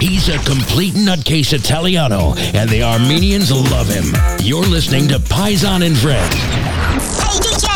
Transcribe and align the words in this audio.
He's 0.00 0.30
a 0.30 0.38
complete 0.38 0.94
nutcase 0.94 1.52
Italiano, 1.52 2.34
and 2.54 2.70
the 2.70 2.82
Armenians 2.82 3.52
love 3.52 3.86
him. 3.86 4.14
You're 4.40 4.64
listening 4.64 5.08
to 5.08 5.18
Paisan 5.18 5.84
and 5.84 5.94
Friends. 5.96 6.34
Hey, 7.20 7.38
DJ! 7.38 7.68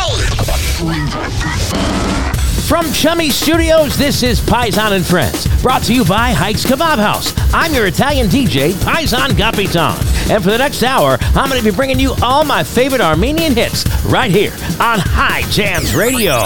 From 2.67 2.91
Chummy 2.93 3.29
Studios, 3.29 3.95
this 3.95 4.23
is 4.23 4.41
Paisan 4.41 4.93
and 4.93 5.05
Friends, 5.05 5.45
brought 5.61 5.83
to 5.83 5.93
you 5.93 6.03
by 6.03 6.31
Hikes 6.31 6.65
Kebab 6.65 6.97
House. 6.97 7.31
I'm 7.53 7.71
your 7.75 7.85
Italian 7.85 8.25
DJ, 8.25 8.71
Paisan 8.71 9.29
Gapitan. 9.29 9.95
And 10.31 10.43
for 10.43 10.49
the 10.49 10.57
next 10.57 10.81
hour, 10.81 11.19
I'm 11.35 11.47
going 11.47 11.61
to 11.61 11.69
be 11.71 11.75
bringing 11.75 11.99
you 11.99 12.15
all 12.23 12.43
my 12.43 12.63
favorite 12.63 13.01
Armenian 13.01 13.53
hits 13.53 13.85
right 14.05 14.31
here 14.31 14.53
on 14.79 14.97
High 14.99 15.43
Jams 15.51 15.93
Radio. 15.93 16.43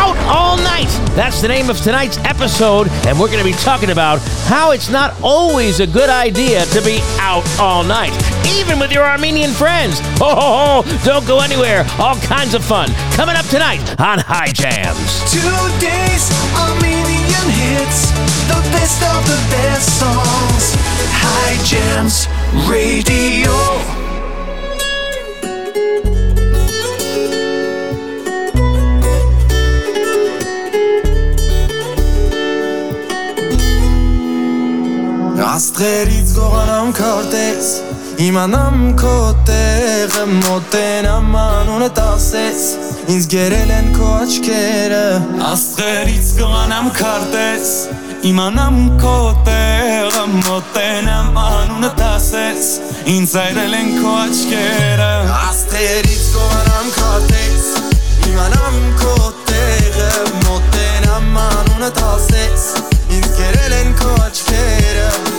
Out 0.00 0.16
All 0.34 0.56
Night. 0.56 0.88
That's 1.14 1.42
the 1.42 1.48
name 1.48 1.68
of 1.68 1.78
tonight's 1.82 2.16
episode, 2.18 2.88
and 3.06 3.20
we're 3.20 3.26
going 3.26 3.44
to 3.44 3.44
be 3.44 3.52
talking 3.52 3.90
about 3.90 4.18
how 4.48 4.70
it's 4.70 4.88
not 4.88 5.14
always 5.22 5.80
a 5.80 5.86
good 5.86 6.08
idea 6.08 6.64
to 6.66 6.80
be 6.80 7.00
out 7.18 7.44
all 7.60 7.84
night, 7.84 8.16
even 8.48 8.78
with 8.78 8.92
your 8.92 9.04
Armenian 9.04 9.50
friends. 9.50 10.00
Ho, 10.16 10.34
ho, 10.34 10.82
ho. 10.82 10.98
Don't 11.04 11.26
go 11.26 11.40
anywhere. 11.40 11.84
All 11.98 12.16
kinds 12.16 12.54
of 12.54 12.64
fun 12.64 12.88
coming 13.12 13.36
up 13.36 13.44
tonight 13.46 13.84
on 14.00 14.18
High 14.20 14.52
Jams. 14.52 15.20
Today's 15.28 16.32
Armenian 16.56 17.48
hits, 17.52 18.08
the 18.48 18.60
best 18.72 19.02
of 19.04 19.20
the 19.28 19.40
best 19.52 20.00
songs. 20.00 20.74
High 21.12 21.60
Jams 21.62 22.26
Radio. 22.66 23.99
Աստղերից 35.50 36.32
գողանամ 36.36 36.90
քարտեզ 36.94 37.68
Իմանամ 38.22 38.82
քո 39.00 39.14
տեղը 39.48 40.26
մոտենամ 40.30 41.32
անունդ 41.40 41.96
ասես 42.04 42.60
Ինձ 43.10 43.26
գերել 43.32 43.72
են 43.74 43.88
քո 43.96 44.10
աչքերը 44.20 45.00
Աստղերից 45.48 46.28
գողանամ 46.36 46.90
քարտեզ 47.00 47.72
Իմանամ 48.30 48.78
քո 49.02 49.16
տեղը 49.48 50.22
մոտենամ 50.36 51.40
անունդ 51.46 52.04
ասես 52.10 52.70
Ինձ 53.16 53.34
այրել 53.42 53.76
են 53.80 53.90
քո 53.96 54.14
աչքերը 54.20 55.10
Աստղերից 55.40 56.28
գողանամ 56.36 56.94
քարտեզ 57.00 57.66
Իմանամ 58.30 58.78
քո 59.02 59.18
տեղը 59.50 60.14
մոտենամ 60.46 61.42
անունդ 61.48 62.00
ասես 62.14 62.70
Ինձ 63.18 63.28
գերել 63.40 63.76
են 63.80 63.92
քո 63.98 64.14
աչքերը 64.28 65.29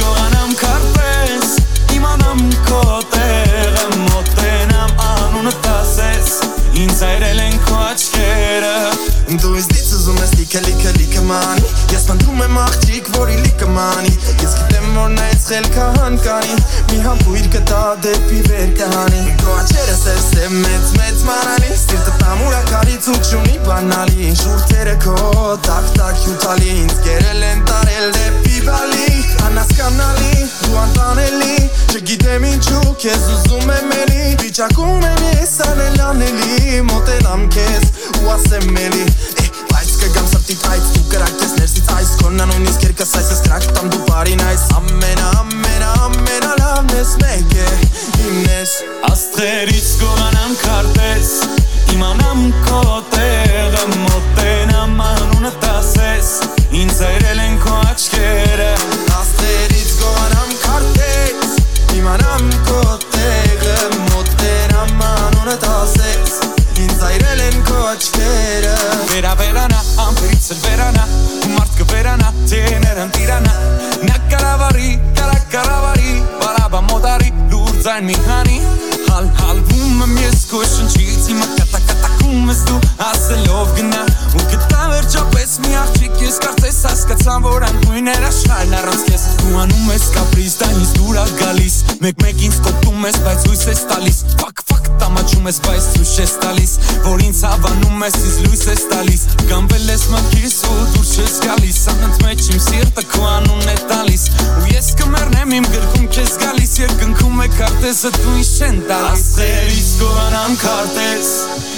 գողանամ 0.00 0.52
կարպես 0.60 1.54
Իմանամ 1.96 2.42
քո 2.68 2.82
տեղը 3.14 3.86
մոտենամ 4.06 5.02
անունդ 5.06 5.68
ասես 5.72 6.32
Ինձ 6.76 7.02
այրել 7.06 7.40
են 7.46 7.56
քո 7.64 7.76
աչքերը 7.86 8.74
Դու 9.42 9.52
ինձ 9.58 9.68
դից 9.72 9.92
ուզում 9.96 10.18
ես 10.22 10.34
լիքը 10.40 10.60
լիքը 10.66 10.92
լիքը 10.96 11.22
մանի 11.30 11.70
Ես 11.94 12.04
պնդում 12.10 12.42
եմ 12.46 12.58
աղջիկ, 12.62 13.08
որի 13.16 13.38
լիքը 13.46 13.70
մանի 13.76 14.12
Ես 14.44 14.56
գիտեմ, 14.60 14.86
որ 14.96 15.10
նա 15.16 15.26
ես 15.32 15.46
խելքը 15.50 15.86
հանկանի 15.96 16.58
Մի 16.92 17.00
համբույր 17.06 17.48
կտա 17.56 17.82
դեպի 18.06 18.42
վեր 18.50 18.74
կհանի 18.82 19.24
Քո 19.42 19.56
աչերը 19.56 19.95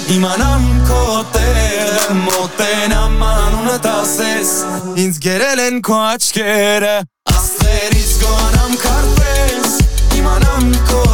Իմանամ 0.09 0.63
քո 0.89 1.01
տեղը 1.35 2.15
մոտենամ 2.17 3.19
անունդ 3.27 3.89
ասես 3.91 4.53
Ինձ 5.05 5.19
գերել 5.27 5.61
են 5.67 5.77
քո 5.85 5.99
աչքերը 6.07 6.95
Աստղերից 7.35 8.15
գոհանամ 8.23 8.79
քարտեզ 8.87 9.77
Իմանամ 10.23 10.73
քո 10.89 11.08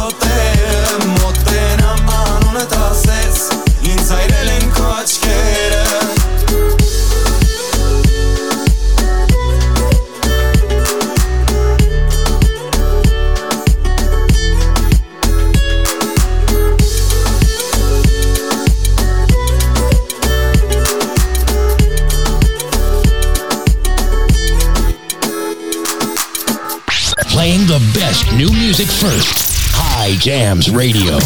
first. 28.95 29.73
High 29.73 30.15
Jams 30.17 30.69
Radio. 30.71 31.19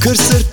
Kır 0.00 0.08
Kırsır 0.10 0.47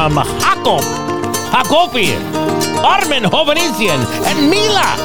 from 0.00 0.14
Hakop, 0.14 0.80
Hakopian, 1.52 2.22
Armin 2.82 3.22
Hovhannissian, 3.24 4.00
and 4.24 4.50
Mila. 4.50 4.96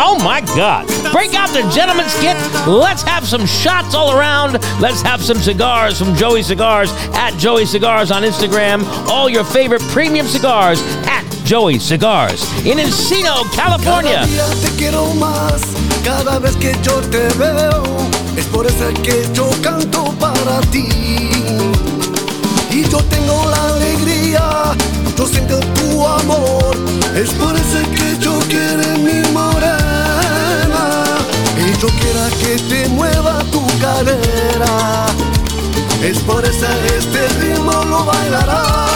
Oh 0.00 0.18
my 0.24 0.40
God. 0.56 0.86
Break 1.12 1.34
out 1.34 1.50
the 1.50 1.60
gentleman's 1.70 2.14
kit. 2.20 2.38
Let's 2.66 3.02
have 3.02 3.28
some 3.28 3.44
shots 3.44 3.94
all 3.94 4.18
around. 4.18 4.52
Let's 4.80 5.02
have 5.02 5.22
some 5.22 5.36
cigars 5.36 5.98
from 5.98 6.14
Joey 6.14 6.42
Cigars 6.42 6.90
at 7.12 7.36
Joey 7.36 7.66
Cigars 7.66 8.10
on 8.10 8.22
Instagram. 8.22 8.82
All 9.10 9.28
your 9.28 9.44
favorite 9.44 9.82
premium 9.92 10.26
cigars 10.26 10.80
at 11.04 11.22
Joey 11.44 11.78
Cigars 11.78 12.42
in 12.64 12.78
Encino, 12.78 13.44
California. 13.52 14.24
Cada 16.02 16.38
vez 16.38 16.56
que 16.56 16.72
yo 16.82 17.02
te 17.10 17.28
veo, 17.36 17.82
es 18.38 18.46
por 18.46 18.66
eso 18.66 18.90
que 19.02 19.22
yo 19.34 19.50
canto 19.62 20.14
para 20.18 20.62
ti. 20.72 21.79
Y 22.80 22.88
yo 22.88 22.96
tengo 23.10 23.44
la 23.50 23.74
alegría, 23.74 24.72
yo 25.14 25.26
siento 25.26 25.60
tu 25.60 26.06
amor, 26.06 26.74
es 27.14 27.28
por 27.32 27.54
eso 27.54 27.78
que 27.94 28.16
yo 28.18 28.38
quiero 28.48 28.96
mi 28.96 29.20
morena. 29.34 31.04
Y 31.58 31.78
yo 31.78 31.88
quiero 32.00 32.22
que 32.40 32.56
te 32.70 32.88
mueva 32.88 33.40
tu 33.52 33.66
cadera, 33.78 35.04
es 36.02 36.20
por 36.20 36.42
eso 36.42 36.66
este 36.96 37.28
ritmo 37.40 37.84
lo 37.84 38.06
bailarás. 38.06 38.90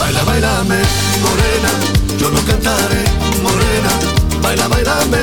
Baila, 0.00 0.24
bailame, 0.24 0.80
morena, 1.22 1.70
yo 2.18 2.28
lo 2.30 2.40
cantaré, 2.44 3.04
morena. 3.40 3.92
Baila, 4.42 4.66
bailame, 4.66 5.22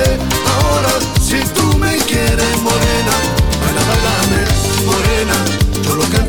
ahora 0.55 0.93
si 1.22 1.41
tú 1.53 1.77
me 1.77 1.98
quieres, 1.98 2.62
morena. 2.62 3.15
Baila, 3.62 3.81
bailame, 3.89 4.39
morena, 4.86 5.36
yo 5.84 5.96
lo 5.96 6.03
cantaré. 6.03 6.28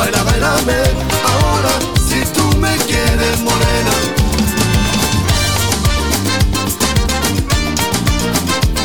Baila, 0.00 0.22
bailame, 0.24 0.80
ahora 1.24 1.72
si 2.08 2.24
tú 2.32 2.56
me 2.56 2.74
quieres, 2.88 3.38
morena. 3.40 3.94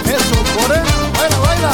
Eso, 0.05 0.35
morena, 0.59 0.95
baila, 1.17 1.37
baila. 1.39 1.71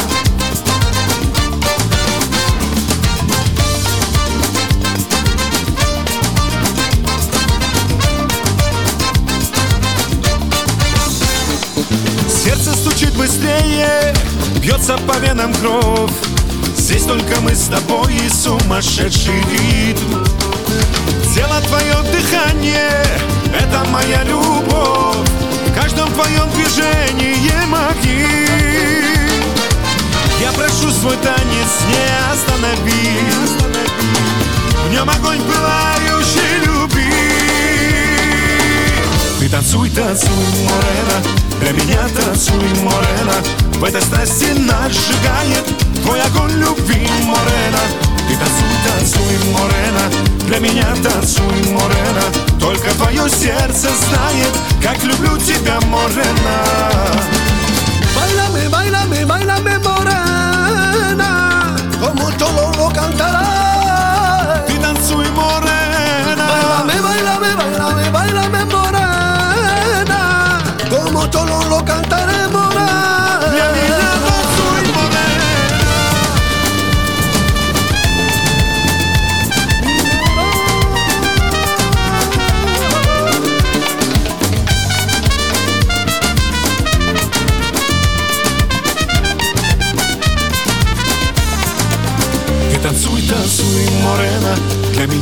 Сердце 12.29 12.73
стучит 12.75 13.13
быстрее, 13.15 14.13
бьется 14.61 14.97
по 15.07 15.17
венам 15.17 15.51
кровь 15.55 16.30
Здесь 17.01 17.13
только 17.13 17.41
мы 17.41 17.55
с 17.55 17.67
тобой 17.67 18.13
и 18.13 18.29
сумасшедший 18.29 19.33
ритм 19.33 20.23
Тело 21.33 21.59
твое 21.61 21.95
дыхание, 22.11 23.03
это 23.57 23.83
моя 23.89 24.23
любовь. 24.23 25.27
В 25.67 25.73
каждом 25.73 26.11
твоем 26.13 26.47
движении 26.51 27.65
магнит 27.65 29.31
Я 30.39 30.51
прошу 30.51 30.91
свой 30.91 31.17
танец 31.17 31.71
не 31.87 32.31
останови. 32.31 33.17
В 34.85 34.91
нем 34.91 35.09
огонь 35.09 35.41
пылающий 35.41 36.65
любви. 36.65 37.13
Ты 39.39 39.49
танцуй, 39.49 39.89
танцуй, 39.89 40.29
Морена. 40.65 41.23
Для 41.61 41.71
меня 41.71 42.07
танцуй, 42.15 42.63
Морена. 42.83 43.41
В 43.79 43.83
этой 43.83 44.01
страсти 44.01 44.51
нас 44.59 44.91
сжигает 44.91 45.90
Твой 46.03 46.21
огонь 46.21 46.51
любви, 46.53 47.07
Морена 47.23 47.83
Ты 48.27 48.35
танцуй, 48.37 48.75
танцуй, 48.85 49.37
Морена 49.53 50.05
Для 50.47 50.59
меня 50.59 50.87
танцуй, 51.03 51.71
Морена 51.71 52.23
Только 52.59 52.91
твое 52.91 53.29
сердце 53.29 53.89
знает 53.89 54.53
Как 54.81 55.03
люблю 55.03 55.37
тебя, 55.37 55.79
Морена 55.81 56.63
Bailame, 58.15 58.69
bailame, 58.69 59.25
bailame 59.25 59.79
morena 59.79 61.75
Como 61.99 62.31
cholo 62.37 62.71
lo 62.77 62.89
cantará 62.89 64.65
Ты 64.67 64.77
танцуй, 64.79 65.29
Морена 65.29 66.47
Bailame, 66.47 67.01
bailame, 67.01 67.55
bailame, 67.55 68.09
bailame 68.11 68.60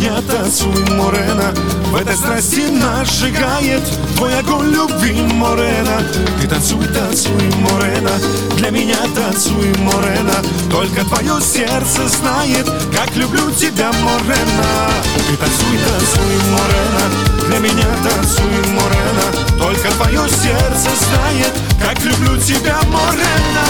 меня 0.10 0.22
танцуй, 0.22 0.86
Морена 0.96 1.54
В 1.92 1.96
этой 1.96 2.16
страсти 2.16 2.68
нас 2.70 3.10
сжигает 3.10 3.84
Твой 4.16 4.38
огонь 4.39 4.72
любви, 4.72 5.22
Морена 5.34 6.01
Ты 6.42 6.48
танцуй, 6.48 6.86
танцуй, 6.88 7.54
Морена 7.60 8.12
Для 8.58 8.72
меня 8.72 8.98
танцуй, 9.16 9.74
Морена 9.78 10.36
Только 10.72 11.06
твое 11.06 11.39
сердце 11.42 12.08
знает 12.08 12.66
Как 12.96 13.16
люблю 13.16 13.51
тебя, 13.51 13.92
Морена 14.01 14.89
Ты 15.28 15.38
танцуй, 15.38 15.78
танцуй, 15.78 16.36
Морена 16.51 17.48
Для 17.48 17.60
меня 17.60 17.88
танцуй, 18.04 18.74
Морена 18.74 19.58
Только 19.58 19.92
твое 19.92 20.28
сердце 20.30 20.89
знает 21.06 21.54
Как 21.80 22.04
люблю 22.04 22.38
тебя, 22.38 22.80
Морена 22.88 23.68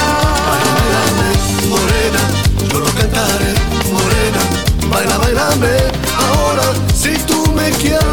Morena, 1.69 2.19
solo 2.71 2.87
cantare, 2.97 3.53
morena, 3.91 4.39
baila, 4.89 5.19
bailame, 5.19 6.08
ahora 6.49 6.73
si 6.93 7.13
tú 7.25 7.51
me 7.53 7.69
quieres. 7.71 8.03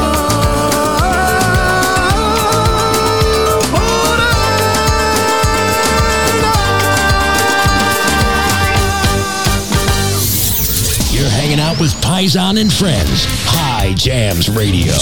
You're 11.12 11.31
hanging 11.31 11.61
out 11.61 11.81
with 11.81 11.93
Paisan 12.02 12.61
and 12.61 12.73
Friends. 12.73 13.26
High 13.47 13.95
Jams 13.95 14.49
Radio. 14.50 14.93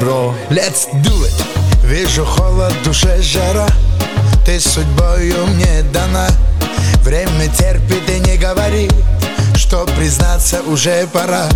Bro. 0.00 0.34
Let's 0.50 0.86
do 1.02 1.12
it. 1.24 1.34
Вижу 1.84 2.24
холод, 2.24 2.74
душе 2.84 3.20
жара. 3.22 3.66
Ты 4.44 4.60
судьбою 4.60 5.46
мне 5.46 5.82
дана. 5.92 6.28
Время 7.02 7.48
терпит 7.56 8.08
и 8.10 8.18
не 8.18 8.36
говорит 8.36 8.92
Что 9.54 9.86
признаться 9.96 10.62
уже 10.62 11.06
пора. 11.12 11.48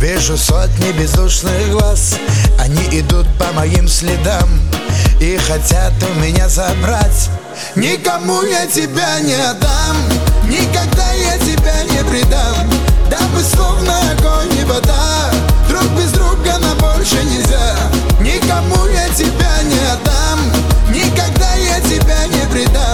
Вижу 0.00 0.36
сотни 0.36 0.92
бездушных 0.92 1.70
глаз. 1.70 2.16
Они 2.58 2.82
идут 2.98 3.26
по 3.38 3.52
моим 3.52 3.88
следам 3.88 4.48
И 5.20 5.36
хотят 5.36 5.92
у 6.02 6.20
меня 6.20 6.48
забрать. 6.48 7.30
Никому 7.76 8.42
я 8.42 8.66
тебя 8.66 9.20
не 9.20 9.34
отдам. 9.34 9.96
Никогда 10.48 11.12
я 11.12 11.38
тебя 11.38 11.82
не 11.84 12.04
предам. 12.10 12.70
Дабы 13.10 13.42
словно 13.42 13.96
огонь 14.12 14.58
и 14.58 14.64
вода 14.64 15.30
Друг 15.68 15.84
без 15.92 16.13
больше 17.04 17.22
нельзя. 17.24 17.76
Никому 18.20 18.86
я 18.86 19.08
тебя 19.10 19.62
не 19.62 19.78
отдам. 19.92 20.40
Никогда 20.88 21.54
я 21.54 21.78
тебя 21.80 22.26
не 22.28 22.50
предам 22.50 22.93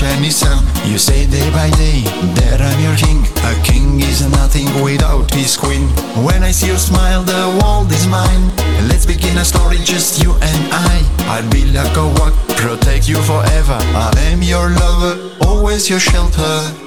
shiny 0.00 0.30
sun. 0.30 0.64
You 0.88 0.96
say 0.96 1.26
day 1.26 1.50
by 1.50 1.68
day 1.76 2.00
that 2.40 2.64
I'm 2.64 2.80
your 2.80 2.96
king. 2.96 3.20
A 3.44 3.52
king 3.60 4.00
is 4.00 4.24
nothing 4.30 4.64
without 4.80 5.28
his 5.34 5.56
queen. 5.56 5.88
When 6.24 6.42
I 6.42 6.52
see 6.52 6.68
your 6.68 6.78
smile, 6.78 7.22
the 7.22 7.60
world 7.60 7.92
is 7.92 8.06
mine. 8.06 8.48
Let's 8.88 9.04
begin 9.04 9.36
a 9.36 9.44
story, 9.44 9.76
just 9.84 10.22
you 10.22 10.32
and 10.32 10.60
I. 10.72 11.04
I'll 11.28 11.50
be 11.50 11.66
like 11.76 11.96
a 11.96 12.06
rock, 12.16 12.32
protect 12.56 13.08
you 13.08 13.20
forever. 13.22 13.78
I 13.92 14.12
am 14.32 14.40
your 14.42 14.70
lover, 14.70 15.36
always 15.44 15.90
your 15.90 16.00
shelter. 16.00 16.86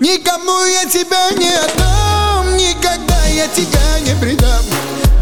Никому 0.00 0.64
я 0.64 0.86
тебя 0.88 1.30
не 1.32 1.50
отдам 1.50 2.56
Никогда 2.56 3.26
я 3.26 3.46
тебя 3.48 4.00
не 4.00 4.14
предам 4.18 4.64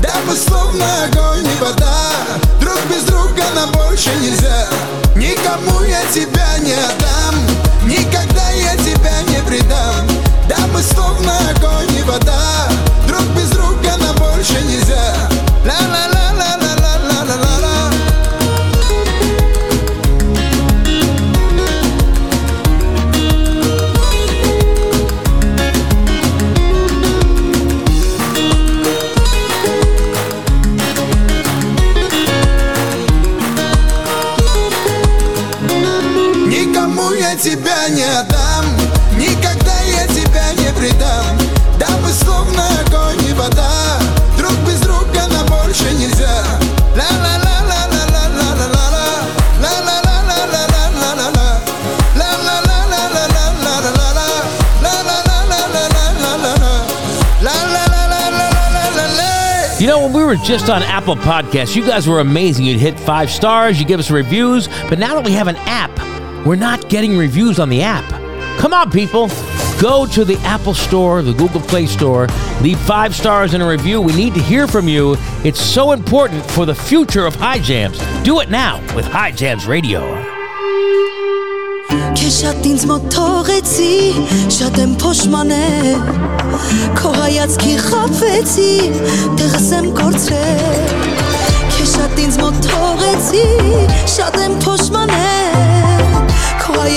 Дабы 0.04 0.36
словно 0.36 1.06
огонь 1.06 1.48
и 1.48 1.62
вода. 1.62 2.12
Друг 2.60 2.78
без 2.90 3.04
друга 3.04 3.44
нам 3.56 3.72
больше 3.72 4.10
нельзя. 4.22 4.68
Никому 5.16 5.82
я 5.84 6.04
тебя 6.14 6.58
не 6.60 6.74
отдам. 6.74 7.36
Никогда 7.86 8.50
я 8.50 8.76
тебя 8.76 9.22
не 9.30 9.42
предам. 9.48 10.06
Дабы 10.50 10.84
словно 10.84 11.32
огонь 11.52 11.96
и 11.98 12.04
вода. 12.04 12.68
Друг 13.08 13.24
без 13.28 13.50
друга 13.52 13.96
нам 13.98 14.18
больше 14.18 14.62
нельзя. 14.64 15.16
Ла-ла-ла-ла-ла-ла-ла-ла 15.64 16.23
тебя 37.43 37.89
не 37.89 38.05
отдам 38.05 38.65
Никогда 39.17 39.81
я 39.81 40.07
тебя 40.07 40.53
не 40.53 40.71
предам 40.73 41.37
Дабы 41.79 42.13
словно 42.13 42.69
огонь 42.87 43.21
и 43.29 43.33
вода 43.33 43.99
Друг 44.37 44.53
без 44.67 44.81
друга 44.81 45.27
на 45.31 45.43
больше 45.45 45.91
нельзя 45.95 46.45
Ла-ла-ла-ла-ла-ла-ла-ла 46.95 49.07
Ла-ла-ла-ла-ла-ла-ла 49.63 51.61
Ла-ла-ла-ла-ла-ла-ла-ла 52.15 54.29
Ла-ла-ла-ла-ла-ла-ла 54.83 56.85
Ла-ла-ла-ла-ла-ла-ла 57.43 59.81
You 59.81 59.87
know, 59.87 60.03
when 60.05 60.13
we 60.13 60.25
were 60.25 60.37
just 60.37 60.69
on 60.69 60.83
Apple 60.83 61.17
Podcasts, 61.17 61.77
you 61.77 61.85
guys 61.85 62.09
were 62.09 62.19
amazing. 62.21 62.65
You'd 62.65 62.81
hit 62.81 62.99
five 62.99 63.31
stars, 63.31 63.79
you 63.81 63.87
give 63.87 64.01
us 64.01 64.11
reviews, 64.11 64.69
but 64.89 64.99
now 64.99 65.15
that 65.15 65.25
we 65.25 65.33
have 65.33 65.47
an 65.47 65.57
app, 65.67 65.91
we're 66.46 66.56
not 66.58 66.90
getting 66.90 67.18
reviews 67.18 67.58
on 67.58 67.70
the 67.70 67.82
app. 67.82 68.10
Come 68.60 68.74
on, 68.74 68.92
people. 68.92 69.30
Go 69.82 70.06
to 70.08 70.26
the 70.26 70.38
Apple 70.44 70.74
Store, 70.74 71.22
the 71.22 71.34
Google 71.34 71.62
Play 71.62 71.86
Store, 71.86 72.28
leave 72.62 72.80
five 72.80 73.16
stars 73.16 73.54
in 73.54 73.62
a 73.62 73.68
review. 73.68 74.02
We 74.02 74.14
need 74.14 74.34
to 74.34 74.42
hear 74.42 74.68
from 74.68 74.88
you. 74.88 75.16
It's 75.44 75.60
so 75.60 75.92
important 75.92 76.46
for 76.52 76.66
the 76.66 76.76
future 76.76 77.26
of 77.26 77.36
High 77.36 77.60
Jams. 77.60 77.98
Do 78.24 78.40
it 78.42 78.50
now 78.50 78.80
with 78.96 79.06
High 79.06 79.32
Jams 79.32 79.66
Radio. 79.66 80.02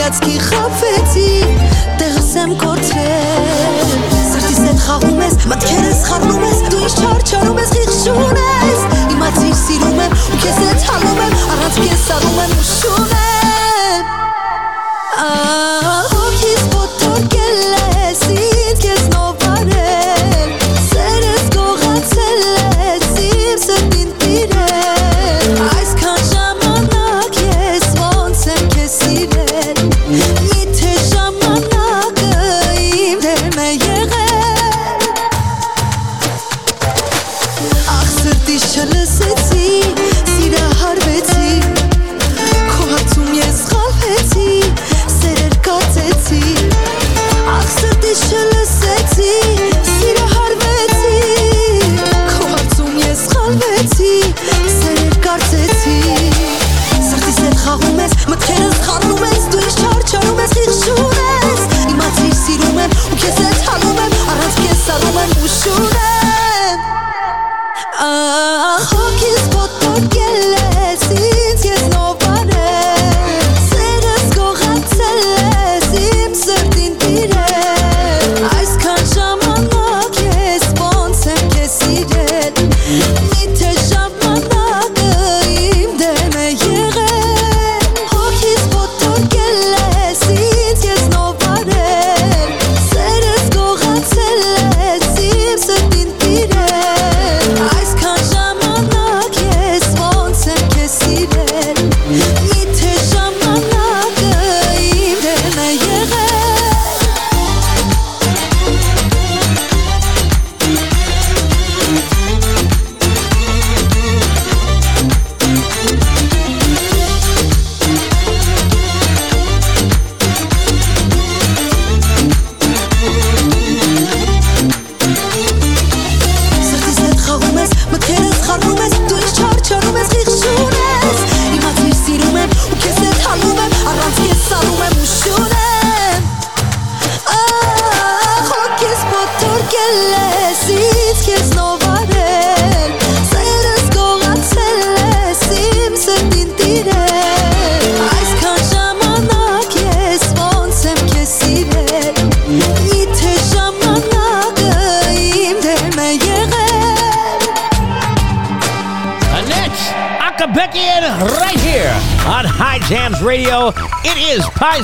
Հայացքի 0.06 0.36
խապվեցի, 0.38 1.30
տեղս 1.98 2.28
եմ 2.38 2.52
կորցրել 2.60 3.88
Սրտիս 4.28 4.60
հետ 4.62 4.84
խաղում 4.84 5.18
ես, 5.24 5.34
մտքերս 5.50 6.02
խառնում 6.06 6.44
ես 6.46 6.60
Դու 6.70 6.82
ինչ 6.84 6.92
չարչարում 7.00 7.58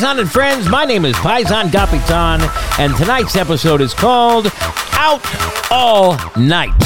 Paisan 0.03 0.19
and 0.19 0.33
Friends. 0.33 0.69
My 0.69 0.85
name 0.85 1.05
is 1.05 1.15
Paisan 1.15 1.71
Gapitan, 1.71 2.41
and 2.81 2.93
tonight's 2.97 3.37
episode 3.37 3.81
is 3.81 3.95
called 3.95 4.51
Out 4.95 5.25
All 5.71 6.17
Night. 6.37 6.77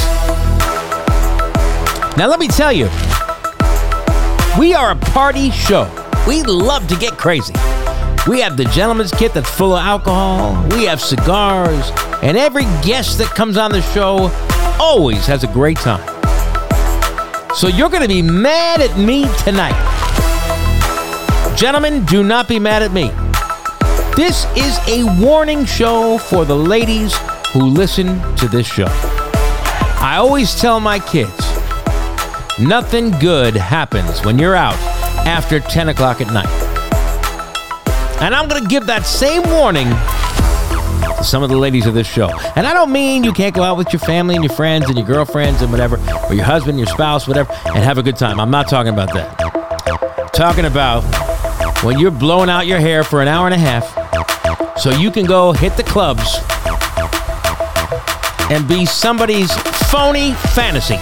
Now, 2.15 2.27
let 2.27 2.39
me 2.39 2.47
tell 2.47 2.71
you, 2.71 2.85
we 4.59 4.75
are 4.75 4.91
a 4.91 4.95
party 4.95 5.49
show. 5.49 5.89
We 6.27 6.43
love 6.43 6.87
to 6.89 6.95
get 6.95 7.13
crazy. 7.13 7.55
We 8.27 8.39
have 8.41 8.55
the 8.55 8.65
gentleman's 8.65 9.11
kit 9.11 9.33
that's 9.33 9.49
full 9.49 9.73
of 9.73 9.83
alcohol, 9.83 10.63
we 10.69 10.83
have 10.83 11.01
cigars, 11.01 11.89
and 12.21 12.37
every 12.37 12.65
guest 12.83 13.17
that 13.17 13.33
comes 13.35 13.57
on 13.57 13.71
the 13.71 13.81
show 13.81 14.29
always 14.79 15.25
has 15.25 15.43
a 15.43 15.47
great 15.47 15.77
time. 15.77 16.05
So 17.55 17.67
you're 17.67 17.89
going 17.89 18.03
to 18.03 18.07
be 18.07 18.21
mad 18.21 18.79
at 18.79 18.95
me 18.95 19.25
tonight. 19.43 19.86
Gentlemen, 21.57 22.05
do 22.05 22.23
not 22.23 22.47
be 22.47 22.59
mad 22.59 22.83
at 22.83 22.93
me. 22.93 23.09
This 24.15 24.45
is 24.55 24.77
a 24.87 25.03
warning 25.19 25.65
show 25.65 26.19
for 26.19 26.45
the 26.45 26.55
ladies 26.55 27.15
who 27.51 27.65
listen 27.65 28.21
to 28.35 28.47
this 28.47 28.67
show. 28.67 28.85
I 29.99 30.17
always 30.19 30.53
tell 30.53 30.79
my 30.79 30.99
kids 30.99 31.35
nothing 32.59 33.09
good 33.09 33.55
happens 33.55 34.23
when 34.23 34.37
you're 34.37 34.53
out 34.53 34.77
after 35.25 35.59
10 35.59 35.89
o'clock 35.89 36.21
at 36.21 36.31
night. 36.31 36.45
And 38.21 38.35
I'm 38.35 38.47
going 38.47 38.61
to 38.61 38.69
give 38.69 38.85
that 38.85 39.07
same 39.07 39.41
warning 39.49 39.87
to 41.17 41.23
some 41.23 41.41
of 41.41 41.49
the 41.49 41.57
ladies 41.57 41.87
of 41.87 41.95
this 41.95 42.05
show. 42.05 42.29
And 42.55 42.67
I 42.67 42.73
don't 42.75 42.91
mean 42.91 43.23
you 43.23 43.33
can't 43.33 43.55
go 43.55 43.63
out 43.63 43.77
with 43.77 43.91
your 43.91 43.99
family 44.01 44.35
and 44.35 44.43
your 44.43 44.53
friends 44.53 44.85
and 44.89 44.95
your 44.95 45.07
girlfriends 45.07 45.63
and 45.63 45.71
whatever, 45.71 45.97
or 46.29 46.35
your 46.35 46.45
husband, 46.45 46.77
your 46.77 46.85
spouse, 46.85 47.27
whatever, 47.27 47.51
and 47.65 47.83
have 47.83 47.97
a 47.97 48.03
good 48.03 48.15
time. 48.15 48.39
I'm 48.39 48.51
not 48.51 48.69
talking 48.69 48.93
about 48.93 49.11
that. 49.15 49.41
I'm 50.19 50.29
talking 50.29 50.65
about 50.65 51.26
when 51.83 51.99
you're 51.99 52.11
blowing 52.11 52.49
out 52.49 52.65
your 52.65 52.79
hair 52.79 53.03
for 53.03 53.21
an 53.21 53.27
hour 53.27 53.45
and 53.45 53.53
a 53.53 53.57
half 53.57 54.79
so 54.79 54.89
you 54.91 55.11
can 55.11 55.25
go 55.25 55.51
hit 55.51 55.77
the 55.77 55.83
clubs 55.83 56.37
and 58.49 58.67
be 58.67 58.85
somebody's 58.85 59.51
phony 59.89 60.33
fantasy. 60.55 60.95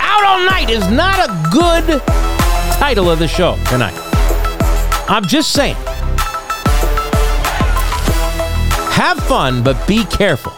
Out 0.00 0.24
all 0.24 0.44
night 0.44 0.68
is 0.68 0.90
not 0.90 1.18
a 1.28 1.50
good 1.52 2.02
title 2.78 3.10
of 3.10 3.18
the 3.18 3.28
show 3.28 3.56
tonight. 3.68 3.94
I'm 5.08 5.24
just 5.24 5.52
saying. 5.52 5.76
Have 8.94 9.18
fun, 9.24 9.62
but 9.62 9.86
be 9.86 10.04
careful. 10.04 10.52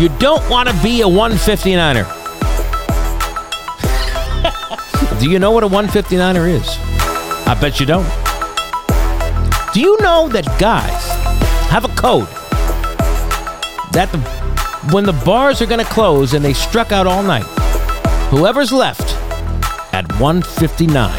You 0.00 0.08
don't 0.18 0.48
want 0.50 0.68
to 0.68 0.74
be 0.82 1.02
a 1.02 1.06
159er. 1.06 2.20
Do 5.20 5.30
you 5.30 5.38
know 5.38 5.52
what 5.52 5.62
a 5.62 5.68
159er 5.68 6.48
is? 6.48 6.91
I 7.46 7.54
bet 7.60 7.80
you 7.80 7.86
don't. 7.86 8.06
Do 9.72 9.80
you 9.80 9.96
know 10.00 10.28
that 10.28 10.44
guys 10.58 11.08
have 11.70 11.84
a 11.84 11.88
code 11.96 12.28
that 13.92 14.10
the, 14.12 14.18
when 14.92 15.04
the 15.04 15.12
bars 15.24 15.62
are 15.62 15.66
going 15.66 15.84
to 15.84 15.90
close 15.90 16.34
and 16.34 16.44
they 16.44 16.52
struck 16.52 16.92
out 16.92 17.06
all 17.06 17.22
night, 17.22 17.44
whoever's 18.28 18.72
left 18.72 19.14
at 19.94 20.10
159 20.20 21.10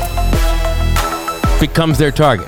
becomes 1.59 1.97
their 1.97 2.11
target? 2.11 2.47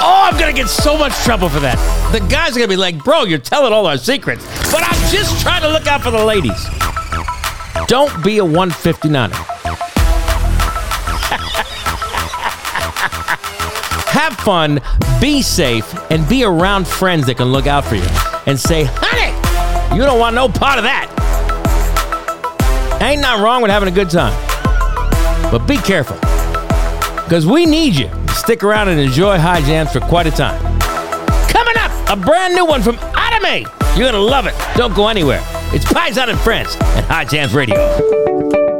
Oh, 0.00 0.28
I'm 0.30 0.38
going 0.38 0.54
to 0.54 0.58
get 0.58 0.68
so 0.68 0.96
much 0.96 1.12
trouble 1.24 1.48
for 1.48 1.60
that. 1.60 1.76
The 2.12 2.20
guys 2.28 2.50
are 2.52 2.60
going 2.60 2.68
to 2.68 2.68
be 2.68 2.76
like, 2.76 3.02
bro, 3.04 3.24
you're 3.24 3.38
telling 3.38 3.72
all 3.72 3.86
our 3.86 3.98
secrets. 3.98 4.44
But 4.70 4.82
I'm 4.84 5.12
just 5.12 5.40
trying 5.42 5.62
to 5.62 5.68
look 5.68 5.86
out 5.86 6.02
for 6.02 6.10
the 6.10 6.24
ladies. 6.24 6.64
Don't 7.88 8.22
be 8.24 8.38
a 8.38 8.42
159er. 8.42 9.57
Have 14.18 14.34
fun, 14.34 14.80
be 15.20 15.42
safe, 15.42 15.94
and 16.10 16.28
be 16.28 16.42
around 16.42 16.88
friends 16.88 17.26
that 17.26 17.36
can 17.36 17.52
look 17.52 17.68
out 17.68 17.84
for 17.84 17.94
you 17.94 18.04
and 18.46 18.58
say, 18.58 18.82
honey, 18.90 19.96
you 19.96 20.02
don't 20.02 20.18
want 20.18 20.34
no 20.34 20.48
part 20.48 20.76
of 20.76 20.82
that. 20.82 21.06
Ain't 23.00 23.20
nothing 23.20 23.44
wrong 23.44 23.62
with 23.62 23.70
having 23.70 23.88
a 23.88 23.92
good 23.92 24.10
time. 24.10 24.34
But 25.52 25.68
be 25.68 25.76
careful. 25.76 26.16
Because 27.22 27.46
we 27.46 27.64
need 27.64 27.94
you 27.94 28.10
stick 28.30 28.64
around 28.64 28.88
and 28.88 28.98
enjoy 28.98 29.38
High 29.38 29.60
Jams 29.60 29.92
for 29.92 30.00
quite 30.00 30.26
a 30.26 30.32
time. 30.32 30.60
Coming 31.48 31.76
up, 31.78 31.92
a 32.10 32.16
brand 32.16 32.56
new 32.56 32.66
one 32.66 32.82
from 32.82 32.98
Anime. 33.16 33.70
You're 33.96 34.10
going 34.10 34.14
to 34.14 34.18
love 34.18 34.46
it. 34.48 34.54
Don't 34.76 34.96
go 34.96 35.06
anywhere. 35.06 35.40
It's 35.72 35.84
Paisan 35.84 36.28
and 36.28 36.38
Friends 36.40 36.74
at 36.80 37.04
High 37.04 37.24
Jams 37.24 37.54
Radio. 37.54 37.76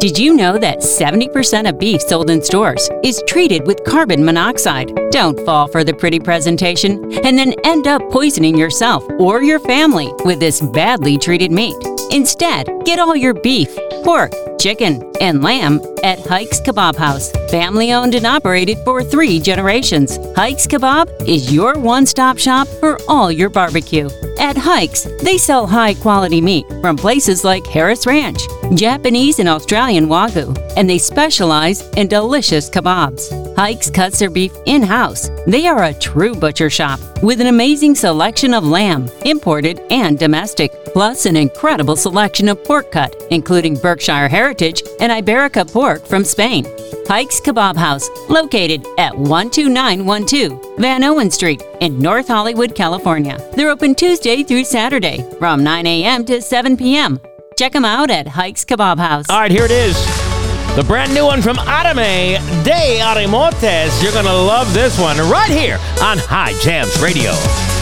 Did 0.01 0.19
you 0.19 0.35
know 0.35 0.59
that 0.59 0.79
70% 0.79 1.69
of 1.69 1.79
beef 1.79 2.01
sold 2.03 2.29
in 2.29 2.43
stores 2.43 2.91
is 3.05 3.23
treated 3.29 3.67
with 3.67 3.85
carbon 3.85 4.25
monoxide? 4.25 4.93
Don't 5.11 5.39
fall 5.47 5.69
for 5.69 5.85
the 5.85 5.95
pretty 5.95 6.21
presentation 6.21 7.03
and 7.25 7.39
then 7.39 7.55
end 7.65 7.87
up 7.87 8.03
poisoning 8.11 8.59
yourself 8.59 9.03
or 9.19 9.43
your 9.43 9.59
family 9.59 10.13
with 10.25 10.39
this 10.39 10.61
badly 10.61 11.17
treated 11.17 11.51
meat. 11.51 11.77
Instead, 12.11 12.69
get 12.85 12.99
all 12.99 13.17
your 13.17 13.35
beef, 13.35 13.75
pork, 14.05 14.33
chicken, 14.59 15.03
and 15.21 15.43
lamb 15.43 15.81
at 16.03 16.19
Hikes 16.21 16.61
Kebab 16.61 16.97
House. 16.97 17.33
Family 17.51 17.93
owned 17.93 18.15
and 18.15 18.27
operated 18.27 18.77
for 18.85 19.03
three 19.03 19.41
generations. 19.41 20.19
Hikes 20.37 20.67
Kebab 20.67 21.09
is 21.27 21.53
your 21.53 21.79
one 21.79 22.05
stop 22.05 22.39
shop 22.39 22.69
for 22.81 22.99
all 23.09 23.33
your 23.33 23.49
barbecue. 23.49 24.11
At 24.39 24.57
Hikes, 24.57 25.07
they 25.23 25.39
sell 25.39 25.67
high 25.67 25.95
quality 25.95 26.41
meat 26.41 26.67
from 26.81 26.97
places 26.97 27.45
like 27.45 27.67
Harris 27.67 28.07
Ranch, 28.07 28.43
Japanese 28.75 29.39
and 29.39 29.49
Australian 29.49 30.07
Wagyu, 30.07 30.57
and 30.77 30.89
they 30.89 30.99
specialize 30.99 31.83
in 31.91 32.09
delicious 32.09 32.69
kebabs. 32.69 33.48
Hikes 33.59 33.91
cuts 33.91 34.21
their 34.21 34.31
beef 34.31 34.53
in 34.67 34.85
house. 34.85 35.31
They 35.49 35.67
are 35.67 35.83
a 35.83 35.95
true 35.95 36.37
butcher 36.37 36.71
shop 36.71 37.01
with 37.25 37.41
an 37.41 37.49
amazing 37.49 37.97
selection 37.97 38.55
of 38.55 38.65
lamb, 38.65 39.11
imported 39.25 39.81
and 39.91 40.17
domestic, 40.17 40.71
plus 40.93 41.27
an 41.27 41.35
incredible 41.35 41.97
selection 41.97 42.49
of 42.49 42.63
pork 42.63 42.93
cut, 42.93 43.21
including 43.33 43.75
Berkshire 43.75 44.29
Heritage 44.29 44.85
and 45.01 45.11
Ibérico 45.11 45.73
pork 45.73 46.07
from 46.07 46.23
Spain. 46.23 46.67
Hikes 47.09 47.41
Kebab 47.41 47.77
House, 47.77 48.09
located 48.29 48.87
at 48.97 49.15
12912 49.15 50.77
Vanowen 50.79 51.33
Street 51.33 51.61
in 51.81 51.99
North 51.99 52.29
Hollywood, 52.29 52.77
California. 52.77 53.39
They're 53.57 53.71
open 53.71 53.97
Tuesday 53.97 54.45
through 54.45 54.63
Saturday 54.67 55.29
from 55.41 55.65
9 55.65 55.85
a.m. 55.85 56.25
to 56.27 56.41
7 56.41 56.77
p.m. 56.77 57.19
Check 57.59 57.73
them 57.73 57.85
out 57.85 58.09
at 58.09 58.29
Hikes 58.29 58.65
Kebab 58.65 58.99
House. 58.99 59.29
All 59.29 59.41
right, 59.41 59.51
here 59.51 59.65
it 59.65 59.73
is. 59.73 60.28
The 60.77 60.85
brand 60.87 61.13
new 61.13 61.25
one 61.27 61.43
from 61.43 61.57
Arame 61.57 62.39
de 62.65 63.01
Aremotes. 63.01 64.03
You're 64.03 64.13
going 64.13 64.27
to 64.27 64.33
love 64.33 64.73
this 64.73 64.99
one 64.99 65.19
right 65.29 65.51
here 65.51 65.79
on 66.03 66.19
High 66.19 66.55
Jams 66.63 66.97
Radio. 67.01 67.33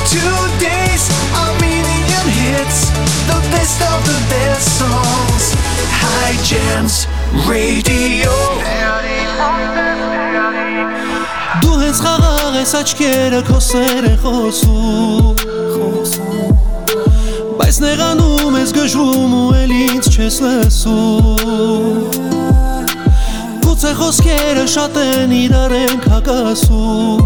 Two 0.08 0.36
days 0.58 1.10
of 1.36 1.50
million 1.60 2.26
hits, 2.40 2.88
the 3.28 3.40
best 3.52 3.82
of 3.82 3.98
the 4.10 4.18
best 4.32 4.78
songs. 4.78 5.54
High 6.02 6.36
Jams 6.42 7.06
Radio. 7.46 8.32
דורץ 11.60 12.00
חררס 12.00 12.74
אצ'קל 12.74 13.42
כוסר 13.46 14.16
חוסו 14.22 15.34
בייס 17.58 17.80
נרנום 17.80 18.56
אס 18.56 18.72
גשרום 18.72 19.50
ואליץ 19.52 20.08
צ'ס 20.08 20.40
לסור 20.40 21.36
Գուցե 23.76 23.90
խոսքերը 23.92 24.62
շատ 24.72 24.94
են 24.96 25.32
իրար 25.36 25.72
են 25.76 25.98
հակասում 26.08 27.18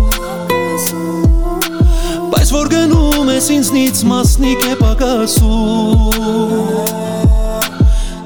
Բայց 2.32 2.48
որ 2.56 2.70
գնում 2.72 3.28
ես 3.30 3.50
ինձնից 3.54 4.00
մասնիկ 4.10 4.64
է 4.66 4.72
պակասում 4.80 6.00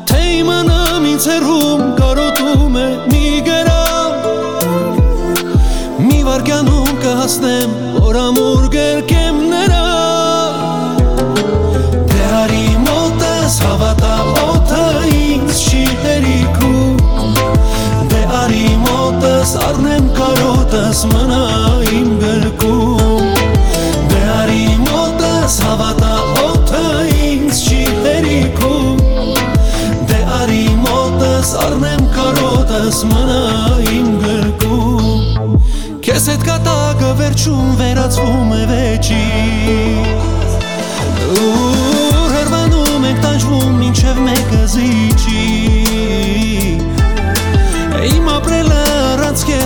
Թե 0.09 0.21
իմանամ 0.39 1.05
ինձ 1.11 1.27
հեռում 1.35 1.83
կարոտում 2.01 2.79
է 2.81 2.87
մի 3.13 3.29
գրամ 3.51 4.11
Մի 6.09 6.19
վարկյանում 6.31 6.97
կհասնեմ, 7.05 7.77
որ 8.09 8.15
ամուր 8.25 8.65
գրկեմ 8.79 9.24
մոտս 19.55 19.67
առնեմ 19.71 20.07
կարոտս 20.17 21.01
մնա 21.11 21.43
իմ 21.95 22.09
գրկում 22.19 23.27
Դե 24.11 24.23
արի 24.35 24.65
մոտս 24.83 25.59
հավատա 25.63 26.15
օթը 26.43 26.81
ինձ 27.27 27.61
չի 27.63 27.83
հերիքում 28.07 28.99
Դե 30.11 30.19
արի 30.41 30.65
մոտս 30.81 31.53
առնեմ 31.67 32.03
կարոտս 32.17 32.99
մնա 33.13 33.39
իմ 33.95 34.09
գրկում 34.25 35.55
Քեզ 36.09 36.27
հետ 36.33 36.43
կատակը 36.51 37.13
վերջում 37.23 37.71
վերածվում 37.83 38.51
է 38.59 38.61
վեճի 38.73 39.23
Ուր 41.45 42.35
հրվանում 42.41 43.07
ենք 43.13 43.23
տանջվում 43.29 43.79
մինչև 43.85 44.21
մեկը 44.27 44.67
զիջի 44.75 45.47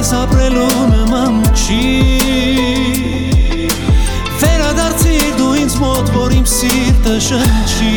քեզ 0.08 0.16
ապրելու 0.16 0.84
նման 0.88 1.34
չի 1.52 1.86
Վերադարձիր 4.40 5.34
դու 5.36 5.48
ինձ 5.60 5.74
մոտ, 5.82 6.12
որ 6.14 6.32
իմ 6.38 6.46
սիրտը 6.48 7.16
շնչի 7.26 7.90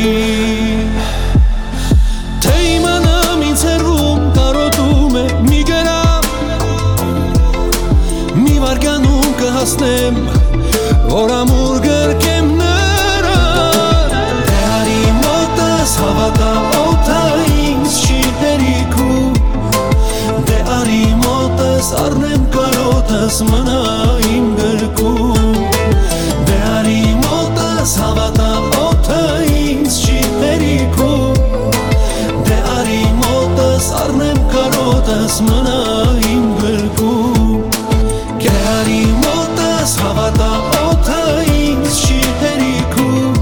Թե 2.44 2.56
իմանամ 2.72 3.46
ինձ 3.48 3.64
հեռվում 3.70 4.26
կարոտում 4.36 5.16
է 5.22 5.24
մի 5.46 5.62
գրամ 5.72 6.28
Մի 8.42 8.56
վարգանում 8.66 9.32
կհասնեմ, 9.40 10.20
որ 11.16 11.36
ամուր 11.38 11.80
գրկեմ 11.88 12.52
նրան 12.60 14.20
Դե 14.52 14.60
արի 14.82 15.02
մոտս 15.24 15.96
հավատա 16.04 16.71
մոտս 21.92 22.04
առնեմ 22.08 22.44
կարոտս 22.54 23.38
մնա 23.50 23.80
իմ 24.32 24.46
գրկում 24.56 25.56
Դե 26.48 26.60
արի 26.68 27.02
մոտս 27.24 27.96
հավատա 28.00 28.52
օթը 28.80 29.18
ինձ 29.64 29.98
չի 30.00 30.20
հերիքում 30.44 31.36
Դե 32.48 32.60
արի 32.76 33.02
մոտս 33.18 33.90
առնեմ 34.04 34.40
կարոտս 34.54 35.36
մնա 35.50 35.82
իմ 36.32 36.48
գրկում 36.62 37.68
Գարի 38.46 39.04
մոտս 39.26 39.98
հավատա 40.06 40.52
օթը 40.86 41.22
ինձ 41.58 42.00
չի 42.06 42.22
հերիքում 42.46 43.36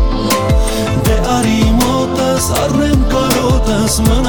Դե 1.05 1.21
արի 1.37 1.61
մոտս 1.83 2.49
առնեմ 2.63 3.05
կարոտս 3.13 4.01
մնա 4.09 4.28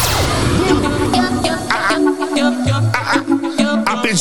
Me, 4.11 4.17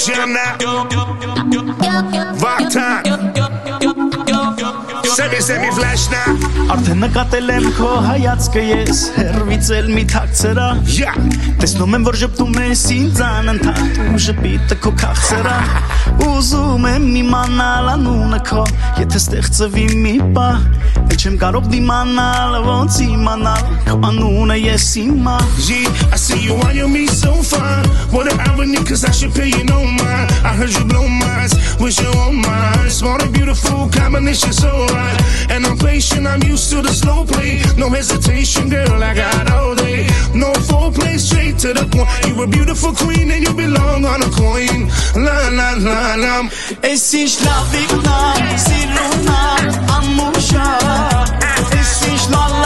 send 5.41 5.63
me 5.63 5.71
flash 5.75 6.07
now. 6.15 6.31
Արդեն 6.71 7.01
Նկատել 7.03 7.51
եմ 7.57 7.65
քո 7.75 7.89
հայացքը 8.05 8.63
ես 8.69 9.01
հերվից 9.17 9.71
էլ 9.81 9.89
մի 9.97 10.05
թաքցրա 10.13 10.67
Տեսնում 11.65 11.97
եմ 11.99 12.07
որ 12.07 12.19
ժպտում 12.21 12.61
ես 12.61 12.85
ինձ 12.95 13.23
անընդհատ 13.27 13.99
ու 14.05 14.23
ժպիտը 14.29 14.79
քո 14.85 14.93
քաղցրա 15.03 15.57
Ուզում 16.29 16.87
եմ 16.93 17.09
իմանալ 17.25 17.91
անունը 17.97 18.41
քո 18.47 18.63
եթե 19.03 19.25
ստեղծվի 19.25 19.89
մի 20.07 20.15
բա 20.39 20.51
չեմ 21.21 21.35
կարող 21.37 21.67
դիմանալ 21.69 22.55
ոնց 22.65 22.95
իմանալ 23.05 23.65
քո 23.91 23.97
անունը 24.09 24.55
ես 24.63 24.87
իմա 25.03 25.35
Yeah, 25.67 26.13
I 26.15 26.17
see 26.17 26.41
you 26.47 26.55
on 26.55 26.75
your 26.75 26.89
me 26.89 27.07
so 27.07 27.35
fine. 27.43 27.90
What 28.13 28.27
an 28.33 28.41
irony, 28.41 28.83
cause 28.85 29.05
I 29.05 29.13
should 29.13 29.33
pay 29.33 29.49
you 29.49 29.65
no 29.65 29.85
mind. 29.85 30.31
I 30.43 30.53
heard 30.59 30.71
you 30.71 30.85
blow 30.85 31.07
minds, 31.07 31.55
wish 31.79 32.01
you 32.01 32.09
on 32.09 32.43
mine. 32.43 32.91
Small 32.91 33.23
and 33.23 33.33
beautiful 33.33 33.89
combination, 33.89 34.53
so 34.53 34.87
right. 34.87 35.17
And 35.49 35.65
I'm 35.65 35.79
patient, 35.79 36.27
I'm 36.27 36.43
used 36.43 36.71
to 36.71 36.83
the 36.83 36.93
slow 36.93 37.25
play. 37.25 37.63
No 37.77 37.89
hesitation, 37.89 38.69
girl, 38.69 39.03
I 39.03 39.15
got 39.15 39.51
all 39.53 39.77
day. 39.77 40.09
No 40.35 40.53
foreplay, 40.69 41.19
straight 41.19 41.59
to 41.61 41.73
the 41.73 41.87
point. 41.87 42.11
You 42.27 42.43
a 42.43 42.47
beautiful 42.47 42.93
queen 42.93 43.31
and 43.31 43.47
you 43.47 43.55
belong 43.55 44.05
on 44.05 44.23
a 44.23 44.31
coin. 44.31 44.89
La 45.15 45.49
la 45.49 45.75
la 45.79 46.17
la. 46.17 46.51
Es 46.83 47.15
ist 47.15 47.45
la 47.45 47.63
Victor, 47.71 48.35
sie 48.57 48.89
Amusha. 49.89 50.79
Es 51.73 52.03
ist. 52.09 52.60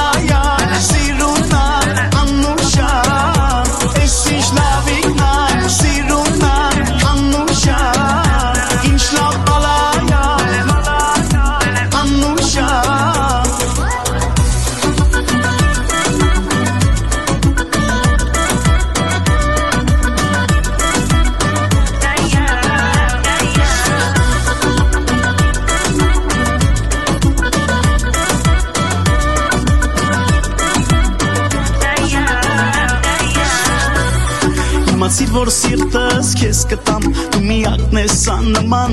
Որ 35.34 35.48
սիրտս 35.50 36.28
քեզ 36.38 36.58
կտամ 36.70 37.04
դու 37.34 37.40
միակն 37.42 37.98
ես 37.98 38.20
աննման 38.30 38.92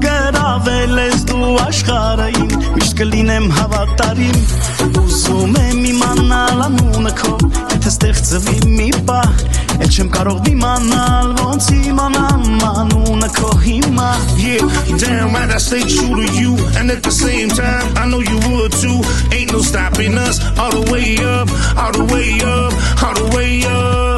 գրավել 0.00 0.94
ես 1.02 1.24
դու 1.28 1.48
աշխարհային 1.66 2.54
միշտ 2.78 2.94
կլինեմ 3.00 3.48
հավատարիմ 3.58 4.38
ուզում 5.02 5.58
եմ 5.62 5.82
իմանալ 5.90 6.62
անունը 6.68 7.12
քո 7.18 7.34
եթե 7.74 7.92
ստեղծվի 7.92 8.56
մի 8.78 8.88
բա 9.10 9.20
Էլ 9.82 9.88
չեմ 9.88 10.08
կարող 10.14 10.40
դիմանալ 10.46 11.30
ոնց 11.42 11.68
իմանամ 11.76 12.64
անունը 12.70 13.30
քո 13.36 13.52
հիմա 13.66 14.08
Yeah, 14.40 14.64
damn 15.02 15.36
right, 15.36 15.50
I 15.50 15.58
stay 15.58 15.82
true 15.82 16.16
to 16.20 16.26
you. 16.36 16.56
And 16.76 16.90
at 16.90 17.02
the 17.02 17.10
same 17.10 17.48
time, 17.48 17.96
I 17.96 18.06
know 18.06 18.20
you 18.20 18.38
would 18.50 18.72
too. 18.72 19.00
Ain't 19.32 19.52
no 19.52 19.60
stopping 19.60 20.18
us. 20.18 20.40
All 20.58 20.70
the 20.70 20.92
way 20.92 21.16
up, 21.24 21.48
all 21.76 21.92
the 21.92 22.04
way 22.12 22.40
up, 22.44 22.72
all 23.02 23.14
the 23.14 23.36
way 23.36 23.64
up. 23.64 24.11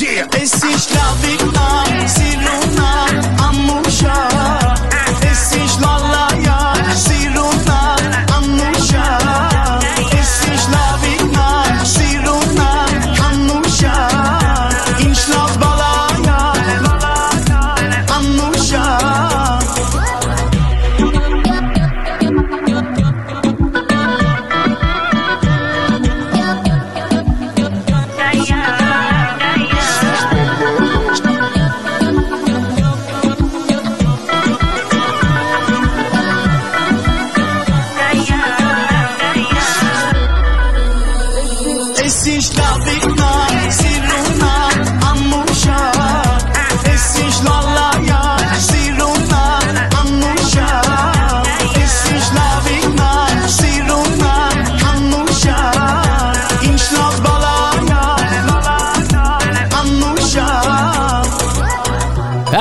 Yeah. 0.00 0.28
Et 0.40 0.46
si 0.46 0.60
je 0.60 0.94
la 0.94 1.12
victime, 1.26 2.67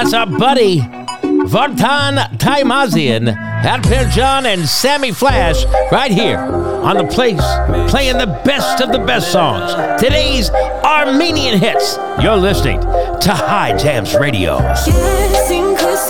That's 0.07 0.13
our 0.15 0.27
buddy, 0.27 0.81
Vartan 0.81 2.19
Taimazian, 2.39 3.35
Alper 3.63 4.11
John, 4.11 4.47
and 4.47 4.69
Sammy 4.69 5.13
Flash, 5.13 5.65
right 5.91 6.11
here 6.11 6.39
on 6.39 6.97
the 6.97 7.05
place, 7.05 7.43
playing 7.91 8.19
the 8.19 8.41
best 8.45 8.83
of 8.83 8.91
the 8.93 8.99
best 8.99 9.31
songs. 9.33 9.73
Today's 10.01 10.51
Armenian 10.51 11.59
hits. 11.59 11.97
You're 12.21 12.37
listening 12.37 12.81
to 12.81 13.31
High 13.31 13.77
Jams 13.77 14.15
Radio. 14.15 14.59
Ես 14.59 15.51
ինքս 15.51 16.03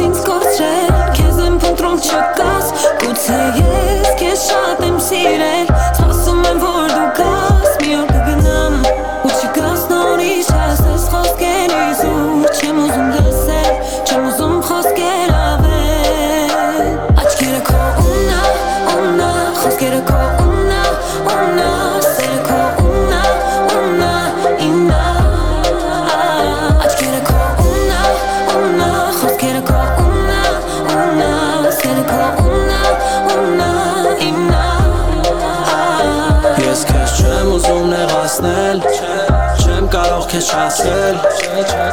Չասել 40.77 41.15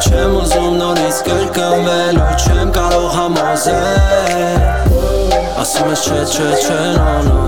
Չեմ 0.05 0.33
ուզում 0.40 0.75
նորից 0.77 1.18
կրկնվել 1.27 2.18
ու 2.20 2.35
չեմ 2.44 2.73
կարող 2.77 3.07
համոզել 3.14 4.61
Ասում 5.62 5.88
ես 5.92 6.03
չէ 6.05 6.18
չէ 6.35 6.81
նո 6.97 7.14
նո 7.29 7.38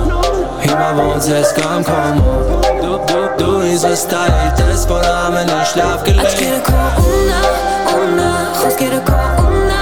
Հիմա 0.63 0.89
ոնց 1.01 1.29
ես 1.33 1.51
կամ 1.59 1.81
կոմո 1.89 2.37
Դու 2.81 2.99
դու 3.11 3.27
դու 3.41 3.59
ինձ 3.73 3.83
վստահ 3.91 4.31
ես 4.63 4.83
որ 4.93 5.05
ամեն 5.13 5.53
ինչ 5.59 5.71
լավ 5.81 5.99
կլինի 6.09 6.27
Աչքերը 6.31 6.61
քո 6.71 6.81
ունա, 7.05 7.41
ունա 8.01 8.31
Խոսքերը 8.63 9.01
քո 9.11 9.21
ունա, 9.45 9.81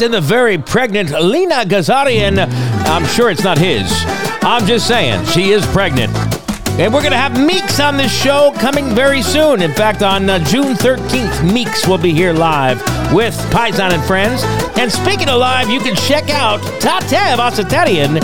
And 0.00 0.14
the 0.14 0.20
very 0.20 0.58
pregnant 0.58 1.10
Lena 1.10 1.64
Gazarian. 1.64 2.38
I'm 2.86 3.04
sure 3.04 3.30
it's 3.30 3.42
not 3.42 3.58
his. 3.58 3.90
I'm 4.42 4.64
just 4.64 4.86
saying, 4.86 5.26
she 5.26 5.50
is 5.50 5.66
pregnant. 5.66 6.14
And 6.78 6.94
we're 6.94 7.00
going 7.00 7.10
to 7.10 7.18
have 7.18 7.36
Meeks 7.36 7.80
on 7.80 7.96
this 7.96 8.12
show 8.12 8.52
coming 8.58 8.94
very 8.94 9.22
soon. 9.22 9.60
In 9.60 9.72
fact, 9.72 10.02
on 10.02 10.30
uh, 10.30 10.38
June 10.44 10.74
13th, 10.74 11.52
Meeks 11.52 11.88
will 11.88 11.98
be 11.98 12.12
here 12.12 12.32
live 12.32 12.78
with 13.12 13.34
Paisan 13.50 13.90
and 13.90 14.04
Friends. 14.04 14.44
And 14.78 14.92
speaking 14.92 15.28
of 15.28 15.40
live, 15.40 15.68
you 15.68 15.80
can 15.80 15.96
check 15.96 16.30
out 16.30 16.60
Tatev 16.80 17.38
Asatryan 17.38 18.22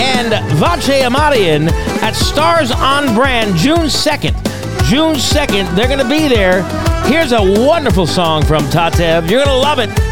and 0.00 0.32
Vache 0.58 1.04
Amaryan 1.04 1.70
at 2.02 2.14
Stars 2.14 2.72
on 2.72 3.14
Brand 3.14 3.54
June 3.56 3.86
2nd. 3.86 4.34
June 4.88 5.14
2nd, 5.14 5.76
they're 5.76 5.86
going 5.86 6.00
to 6.00 6.08
be 6.08 6.26
there. 6.26 6.64
Here's 7.06 7.30
a 7.30 7.42
wonderful 7.64 8.08
song 8.08 8.44
from 8.44 8.64
Tatev. 8.64 9.30
You're 9.30 9.44
going 9.44 9.54
to 9.54 9.62
love 9.62 9.78
it. 9.78 10.11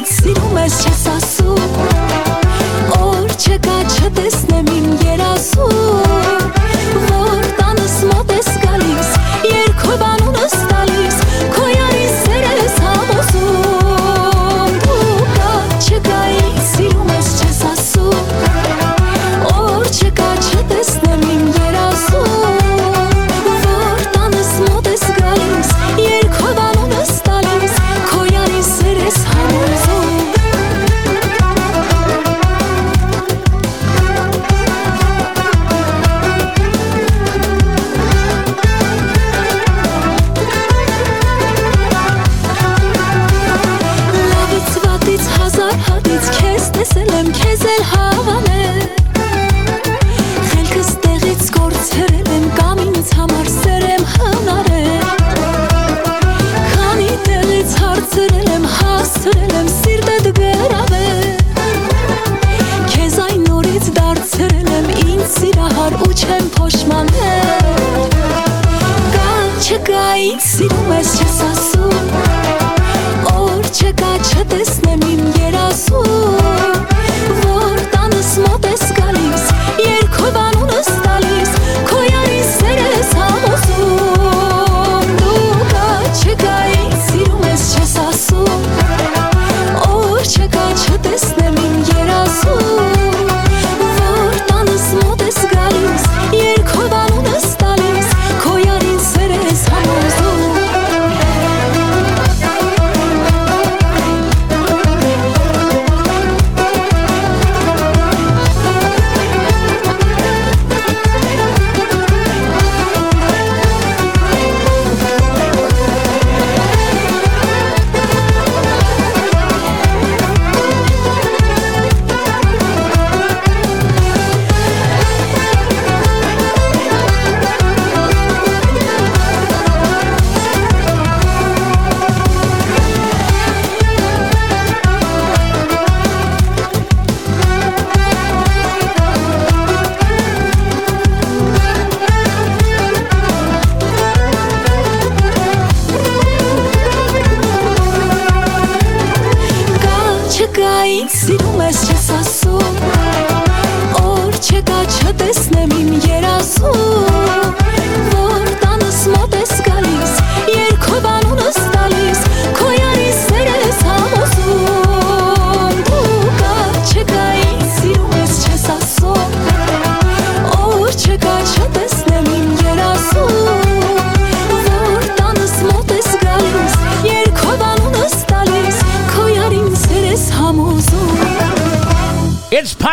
Sweet 0.00 0.38
my 0.54 0.68
just 0.68 1.01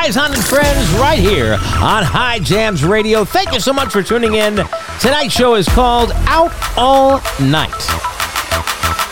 Paisan 0.10 0.34
and 0.34 0.43
Friends 0.43 0.89
right 0.93 1.20
here 1.20 1.53
on 1.53 2.03
High 2.03 2.39
Jams 2.39 2.84
Radio. 2.84 3.24
Thank 3.24 3.53
you 3.53 3.60
so 3.60 3.72
much 3.72 3.91
for 3.91 4.01
tuning 4.01 4.34
in. 4.34 4.55
Tonight's 4.99 5.36
show 5.36 5.53
is 5.53 5.68
called 5.68 6.12
Out 6.26 6.51
All 6.76 7.22
Night. 7.39 7.70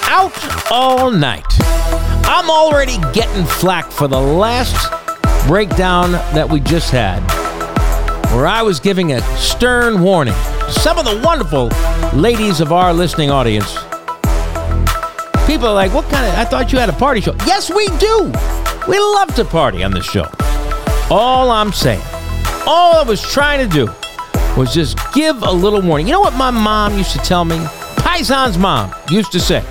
Out 0.10 0.72
All 0.72 1.12
Night. 1.12 1.46
I'm 2.26 2.50
already 2.50 2.98
getting 3.14 3.46
flack 3.46 3.92
for 3.92 4.08
the 4.08 4.20
last 4.20 4.92
breakdown 5.46 6.14
that 6.34 6.50
we 6.50 6.62
just 6.62 6.90
had, 6.90 7.20
where 8.36 8.48
I 8.48 8.64
was 8.64 8.80
giving 8.80 9.12
a 9.12 9.22
stern 9.38 10.02
warning 10.02 10.34
to 10.34 10.72
some 10.72 10.98
of 10.98 11.06
the 11.06 11.22
wonderful 11.24 11.68
ladies 12.20 12.60
of 12.60 12.72
our 12.72 12.92
listening 12.92 13.30
audience. 13.30 13.72
People 15.46 15.68
are 15.68 15.76
like, 15.76 15.94
what 15.94 16.10
kind 16.10 16.26
of, 16.26 16.34
I 16.34 16.44
thought 16.44 16.74
you 16.74 16.80
had 16.80 16.90
a 16.90 16.94
party 16.94 17.22
show. 17.22 17.36
Yes, 17.46 17.70
we 17.70 17.86
do. 18.00 18.34
We 18.88 18.98
love 18.98 19.36
to 19.36 19.46
party 19.46 19.84
on 19.84 19.92
this 19.92 20.06
show. 20.06 20.26
All 21.10 21.52
I'm 21.52 21.72
saying, 21.72 22.02
all 22.66 22.96
I 22.96 23.04
was 23.08 23.22
trying 23.22 23.68
to 23.68 23.74
do 23.74 23.86
was 24.60 24.74
just 24.74 24.98
give 25.14 25.42
a 25.44 25.52
little 25.52 25.82
warning. 25.82 26.08
You 26.08 26.14
know 26.14 26.20
what 26.20 26.34
my 26.34 26.52
mom 26.52 26.98
used 26.98 27.12
to 27.14 27.20
tell 27.20 27.46
me? 27.46 27.58
Paisan's 27.98 28.58
mom 28.58 28.94
used 29.10 29.32
to 29.32 29.40
say, 29.40 29.62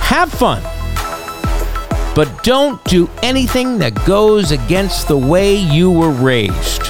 have 0.00 0.30
fun. 0.30 0.62
but 2.14 2.42
don't 2.42 2.82
do 2.84 3.08
anything 3.22 3.78
that 3.78 3.94
goes 4.04 4.50
against 4.50 5.06
the 5.06 5.16
way 5.16 5.54
you 5.54 5.90
were 5.90 6.10
raised. 6.10 6.82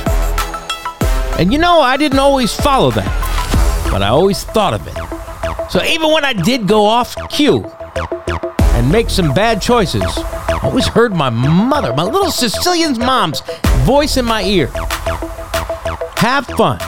And 1.38 1.52
you 1.52 1.58
know, 1.58 1.80
I 1.80 1.96
didn't 1.98 2.18
always 2.18 2.54
follow 2.54 2.90
that, 2.92 3.88
but 3.92 4.02
I 4.02 4.08
always 4.08 4.42
thought 4.42 4.72
of 4.72 4.86
it. 4.86 5.70
So 5.70 5.84
even 5.84 6.10
when 6.10 6.24
I 6.24 6.32
did 6.32 6.66
go 6.66 6.86
off 6.86 7.14
cue 7.28 7.62
and 8.72 8.90
make 8.90 9.10
some 9.10 9.34
bad 9.34 9.60
choices, 9.60 10.02
always 10.68 10.86
heard 10.86 11.14
my 11.14 11.30
mother, 11.30 11.94
my 11.94 12.02
little 12.02 12.30
Sicilian 12.30 12.98
mom's 12.98 13.40
voice 13.86 14.18
in 14.18 14.24
my 14.26 14.42
ear. 14.42 14.66
Have 16.16 16.44
fun, 16.44 16.78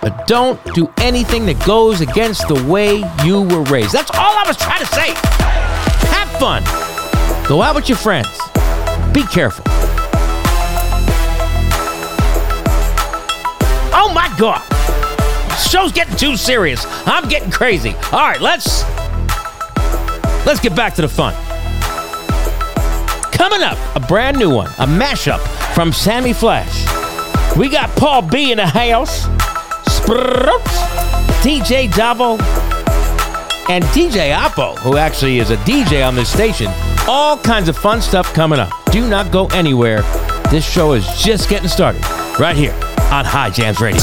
but 0.00 0.26
don't 0.26 0.58
do 0.72 0.90
anything 0.96 1.44
that 1.44 1.62
goes 1.66 2.00
against 2.00 2.48
the 2.48 2.54
way 2.64 3.04
you 3.22 3.42
were 3.42 3.64
raised. 3.64 3.92
That's 3.92 4.10
all 4.12 4.38
I 4.38 4.44
was 4.46 4.56
trying 4.56 4.80
to 4.80 4.86
say. 4.86 5.12
Have 6.08 6.30
fun. 6.40 6.62
Go 7.46 7.60
out 7.60 7.74
with 7.74 7.86
your 7.90 7.98
friends. 7.98 8.28
Be 9.12 9.24
careful. 9.24 9.64
Oh 13.92 14.10
my 14.14 14.34
God. 14.38 14.62
Show's 15.58 15.92
getting 15.92 16.16
too 16.16 16.38
serious. 16.38 16.86
I'm 17.06 17.28
getting 17.28 17.50
crazy. 17.50 17.94
All 18.10 18.20
right, 18.20 18.40
let's 18.40 18.84
let's 20.46 20.60
get 20.60 20.74
back 20.74 20.94
to 20.94 21.02
the 21.02 21.08
fun. 21.08 21.34
Coming 23.48 23.62
up, 23.62 23.78
a 23.94 24.00
brand 24.00 24.36
new 24.40 24.52
one, 24.52 24.66
a 24.66 24.86
mashup 24.88 25.38
from 25.72 25.92
Sammy 25.92 26.32
Flash. 26.32 26.84
We 27.56 27.68
got 27.68 27.88
Paul 27.90 28.22
B 28.22 28.50
in 28.50 28.56
the 28.56 28.66
house, 28.66 29.28
DJ 31.44 31.86
Davo, 31.90 32.40
and 33.70 33.84
DJ 33.84 34.34
Oppo, 34.36 34.76
who 34.78 34.96
actually 34.96 35.38
is 35.38 35.50
a 35.50 35.56
DJ 35.58 36.04
on 36.04 36.16
this 36.16 36.28
station. 36.28 36.66
All 37.06 37.38
kinds 37.38 37.68
of 37.68 37.76
fun 37.76 38.02
stuff 38.02 38.34
coming 38.34 38.58
up. 38.58 38.72
Do 38.90 39.08
not 39.08 39.30
go 39.30 39.46
anywhere. 39.50 40.02
This 40.50 40.68
show 40.68 40.94
is 40.94 41.06
just 41.16 41.48
getting 41.48 41.68
started 41.68 42.02
right 42.40 42.56
here 42.56 42.74
on 43.12 43.24
High 43.24 43.50
Jams 43.50 43.80
Radio. 43.80 44.02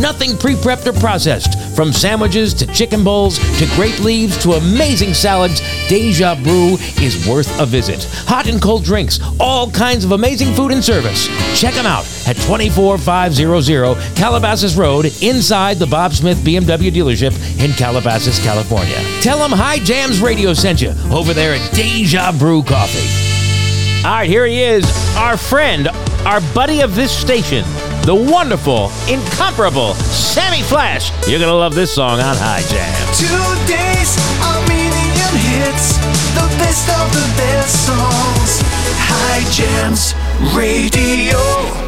Nothing 0.00 0.36
pre 0.36 0.54
prepped 0.54 0.86
or 0.86 0.92
processed. 0.92 1.58
From 1.76 1.92
sandwiches 1.92 2.54
to 2.54 2.66
chicken 2.66 3.04
bowls 3.04 3.38
to 3.58 3.66
grape 3.74 3.98
leaves 4.00 4.36
to 4.42 4.52
amazing 4.52 5.14
salads, 5.14 5.60
Deja 5.88 6.34
Brew 6.42 6.76
is 7.00 7.26
worth 7.28 7.60
a 7.60 7.66
visit. 7.66 8.04
Hot 8.26 8.46
and 8.46 8.60
cold 8.60 8.84
drinks, 8.84 9.20
all 9.40 9.70
kinds 9.70 10.04
of 10.04 10.12
amazing 10.12 10.54
food 10.54 10.72
and 10.72 10.84
service. 10.84 11.26
Check 11.58 11.74
them 11.74 11.86
out 11.86 12.04
at 12.26 12.36
24500 12.36 14.16
Calabasas 14.16 14.76
Road 14.76 15.06
inside 15.22 15.78
the 15.78 15.86
Bob 15.86 16.12
Smith 16.12 16.38
BMW 16.38 16.90
dealership 16.90 17.34
in 17.62 17.72
Calabasas, 17.72 18.42
California. 18.42 18.96
Tell 19.20 19.38
them 19.38 19.52
High 19.52 19.78
Jams 19.78 20.20
Radio 20.20 20.54
sent 20.54 20.82
you 20.82 20.92
over 21.10 21.32
there 21.32 21.54
at 21.54 21.72
Deja 21.74 22.32
Brew 22.38 22.62
Coffee. 22.62 23.34
All 24.04 24.10
right, 24.10 24.28
here 24.28 24.44
he 24.46 24.62
is, 24.62 24.84
our 25.16 25.36
friend, 25.36 25.88
our 26.26 26.40
buddy 26.52 26.80
of 26.80 26.94
this 26.94 27.10
station, 27.16 27.64
the 28.04 28.14
wonderful, 28.14 28.90
incomparable 29.08 29.94
Sammy 29.94 30.62
Flash. 30.62 31.10
You're 31.26 31.38
going 31.38 31.50
to 31.50 31.56
love 31.56 31.74
this 31.74 31.94
song 31.94 32.20
on 32.20 32.36
High 32.36 32.60
Jam. 32.68 32.92
Today's 33.14 34.16
Armenian 34.44 35.34
hits, 35.40 35.96
the 36.36 36.46
best 36.60 36.88
of 36.90 37.10
the 37.12 37.26
best 37.38 37.86
songs. 37.86 38.60
High 39.00 39.44
Jams 39.50 40.14
Radio. 40.54 41.83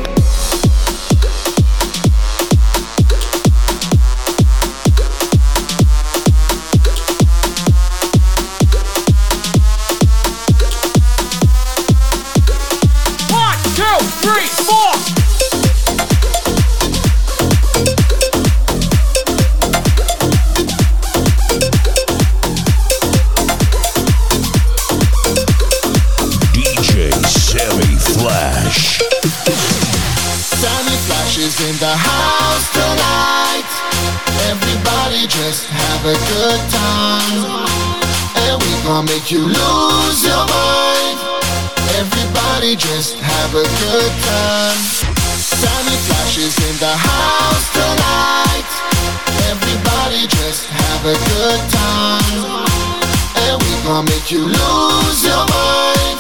Did 39.27 39.43
you 39.43 39.47
lose 39.47 40.23
your 40.23 40.47
mind? 40.47 41.19
Everybody 41.99 42.77
just 42.77 43.19
have 43.19 43.51
a 43.59 43.67
good 43.83 44.13
time. 44.23 44.79
Family 45.59 45.99
flashes 46.07 46.55
in 46.63 46.77
the 46.79 46.95
house 46.95 47.67
tonight. 47.75 48.71
Everybody 49.51 50.31
just 50.31 50.71
have 50.71 51.03
a 51.11 51.17
good 51.35 51.59
time. 51.75 52.39
And 53.51 53.59
we 53.67 53.71
gonna 53.83 54.07
make 54.07 54.31
you 54.31 54.47
lose 54.47 55.19
your 55.27 55.43
mind. 55.43 56.19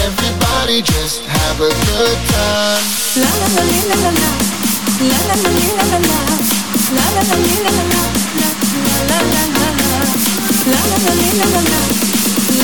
Everybody 0.00 0.80
just 0.80 1.20
have 1.28 1.60
a 1.60 1.68
good 1.68 2.18
time. 2.32 2.84
La 3.20 3.28
la 3.28 3.48
la 3.52 3.64
la 3.68 3.96
la 4.00 4.08
la. 4.08 4.32
La 5.04 5.20
la 5.28 5.36
la 5.36 5.52
la 5.52 5.84
la 5.84 6.00
la. 6.00 6.20
La 6.96 7.06
la 7.12 7.22
la 7.28 7.36
la 7.44 7.72
la 7.76 7.84
la. 7.92 8.02
La 8.32 8.56
la 9.04 9.20
la 9.20 9.36
la 9.36 9.60
la 9.60 9.76
la. 9.76 10.08
La 10.64 10.80
la 10.80 10.96
la 10.96 11.12
la 11.12 11.46
la 11.52 11.60
la. 11.60 12.11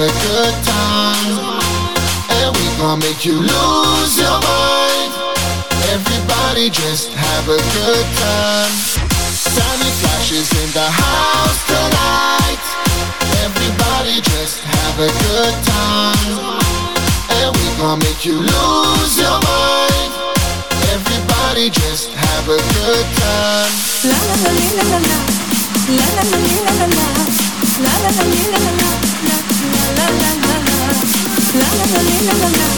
a 0.00 0.08
good 0.08 0.54
time. 0.64 1.36
And 2.40 2.56
we 2.56 2.64
gonna 2.80 3.04
make 3.04 3.22
you 3.26 3.36
lose 3.36 4.12
your 4.16 4.38
mind. 4.40 5.12
Everybody 5.92 6.70
just 6.70 7.12
have 7.12 7.44
a 7.48 7.60
good 7.76 8.06
time. 8.16 8.72
Sammy 9.36 9.90
Flash 10.00 10.32
is 10.32 10.48
in 10.62 10.70
the 10.72 10.88
house 10.88 11.60
tonight. 11.68 12.62
Everybody 13.44 14.24
just 14.24 14.64
have 14.64 14.96
a 15.04 15.10
good 15.28 15.56
time. 15.68 16.32
And 17.36 17.50
we 17.56 17.66
gonna 17.76 18.00
make 18.00 18.24
you 18.24 18.40
lose 18.40 19.12
your 19.20 19.36
mind. 19.36 20.10
Everybody 20.96 21.68
just 21.68 22.08
have 22.08 22.48
a 22.48 22.56
good 22.56 23.06
time. 23.20 23.72
La 24.08 24.16
la 24.16 24.36
la 24.44 24.52
la 24.56 24.80
la 24.80 24.96
la 24.96 25.12
la 25.12 26.08
la 26.08 26.22
la 26.22 26.24
la 26.24 26.54
la 26.64 26.72
la 26.72 26.86
la 26.86 27.10
la 27.60 28.00
la 28.00 28.10
la 28.10 28.58
la 28.58 28.72
la 28.80 29.19
la 31.52 31.58
la 31.58 31.84
la 31.84 32.42
la 32.54 32.70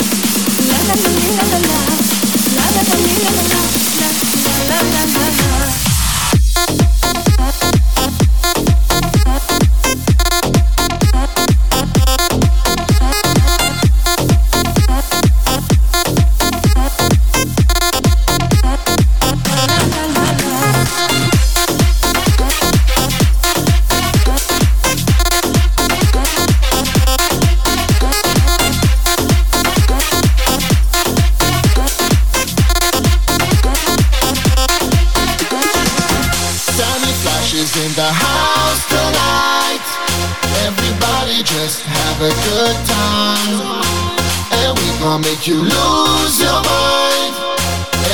make 45.43 45.49
you 45.49 45.61
lose 45.61 46.39
your 46.39 46.63
mind. 46.63 47.35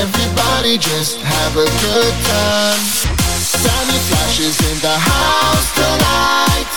Everybody 0.00 0.78
just 0.78 1.20
have 1.20 1.56
a 1.56 1.68
good 1.84 2.14
time. 2.24 2.80
Sammy 3.44 3.98
flashes 4.08 4.56
in 4.72 4.78
the 4.80 4.96
house 4.96 5.68
tonight. 5.76 6.72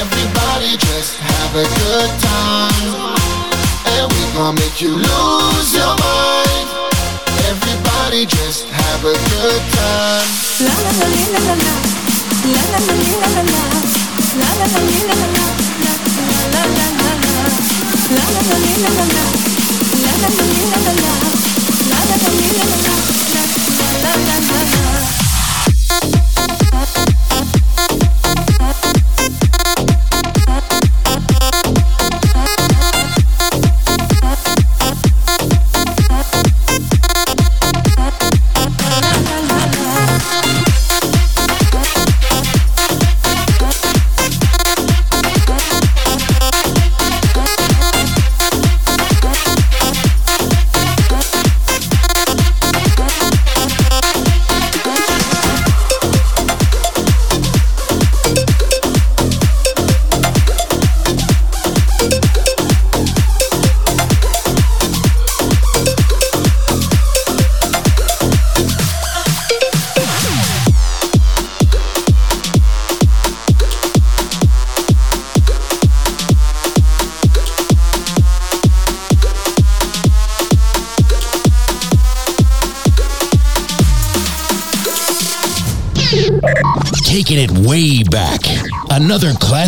Everybody 0.00 0.78
just 0.80 1.18
have 1.20 1.52
a 1.60 1.66
good 1.84 2.10
time. 2.24 2.88
And 3.92 4.08
we 4.12 4.20
gonna 4.32 4.58
make 4.58 4.80
you 4.80 4.96
lose 4.96 5.68
your 5.76 5.92
mind. 6.00 6.68
Everybody 7.44 8.24
just 8.24 8.64
have 8.72 9.04
a 9.04 9.12
good 9.12 9.62
time. 9.76 10.28
La 10.64 10.72
la 10.72 10.92
la 11.00 11.08
la 11.20 11.40
la 11.44 11.54
la. 11.64 11.74
La 12.54 12.62
la 12.72 12.80
la 12.80 12.94
la 12.96 13.28
la 13.28 13.42
la. 13.44 13.64
La 14.40 14.50
la 14.56 14.66
la 14.72 14.80
la 14.88 15.14
la 15.14 15.28
la. 15.36 15.46
La 15.84 16.44
la 16.52 16.64
la 16.64 16.88
la 16.88 17.10
la. 17.10 17.85
La 18.08 18.14
la 18.14 18.40
la 18.40 18.88
la 18.88 19.04
la 19.04 19.26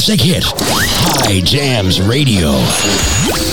classic 0.09 0.21
hit. 0.21 0.45
High 1.27 1.41
Jams 1.41 2.01
Radio. 2.01 3.48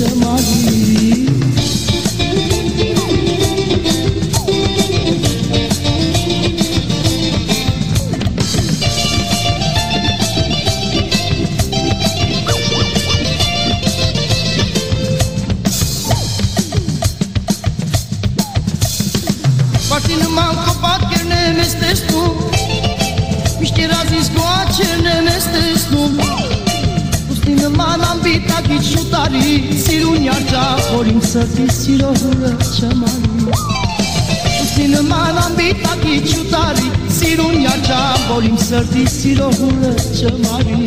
semadi 0.00 1.28
Partinu 19.90 20.28
mam 20.30 20.56
kopat, 20.64 21.00
kjer 21.10 21.24
ne 25.04 25.20
mestesnu 25.20 26.19
Silunyarca 28.80 30.62
Horimsa 30.92 31.44
tisiro 31.54 32.08
hura 32.08 32.56
chamari 32.72 33.52
Silamana 34.74 35.50
bita 35.56 35.96
ki 36.02 36.20
chutari 36.20 36.88
Silunyarca 37.08 37.98
Horimsa 38.28 38.80
tisiro 38.92 39.50
hura 39.58 39.94
chamari 40.16 40.84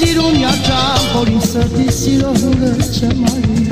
Սիրուն 0.00 0.36
երջան, 0.40 1.02
որ 1.12 1.28
իմ 1.28 1.40
սրտի 1.44 1.82
սիրո 1.92 2.30
հուրը 2.38 2.70
չմարի 2.88 3.66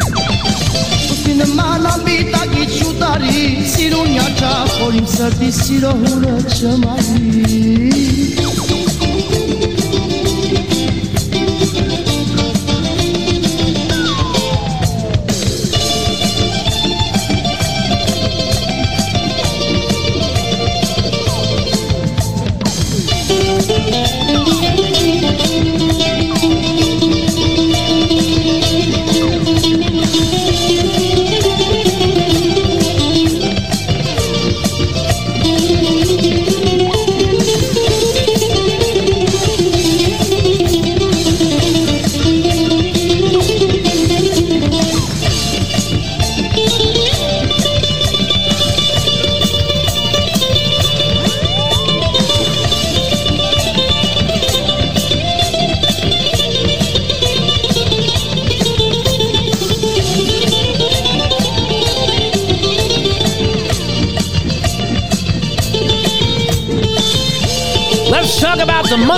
Ուսնի 1.14 1.36
նման 1.38 1.86
ամբիտակի 1.92 2.66
չուտարի 2.76 3.46
Սիրուն 3.72 4.12
երջան, 4.18 4.74
որ 4.82 4.98
իմ 5.00 5.08
սրտի 5.14 5.50
սիրո 5.62 5.94
հուրը 6.02 6.36
չմարի 6.58 7.88
Let's 8.38 8.47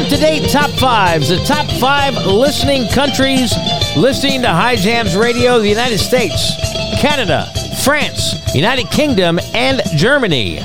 the 0.05 0.17
to 0.17 0.17
date 0.17 0.51
top 0.51 0.71
fives, 0.71 1.29
the 1.29 1.37
top 1.45 1.67
five 1.79 2.15
listening 2.27 2.89
countries 2.89 3.53
listening 3.97 4.41
to 4.41 4.49
High 4.49 4.77
Jams 4.77 5.15
Radio, 5.15 5.59
the 5.59 5.69
United 5.69 5.99
States, 5.99 6.53
Canada, 7.01 7.47
France, 7.85 8.55
United 8.55 8.89
Kingdom, 8.91 9.39
and 9.53 9.83
Germany. 9.97 10.57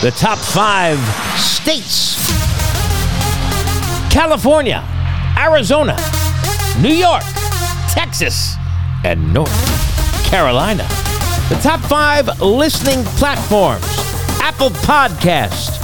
The 0.00 0.12
top 0.16 0.38
five 0.38 0.98
states 1.38 2.16
California, 4.10 4.82
Arizona, 5.36 5.96
New 6.80 6.94
York, 6.94 7.24
Texas, 7.90 8.54
and 9.04 9.34
North 9.34 10.24
Carolina. 10.24 10.86
The 11.50 11.58
top 11.62 11.80
five 11.80 12.40
listening 12.40 13.04
platforms 13.16 13.84
Apple 14.40 14.70
Podcast, 14.70 15.76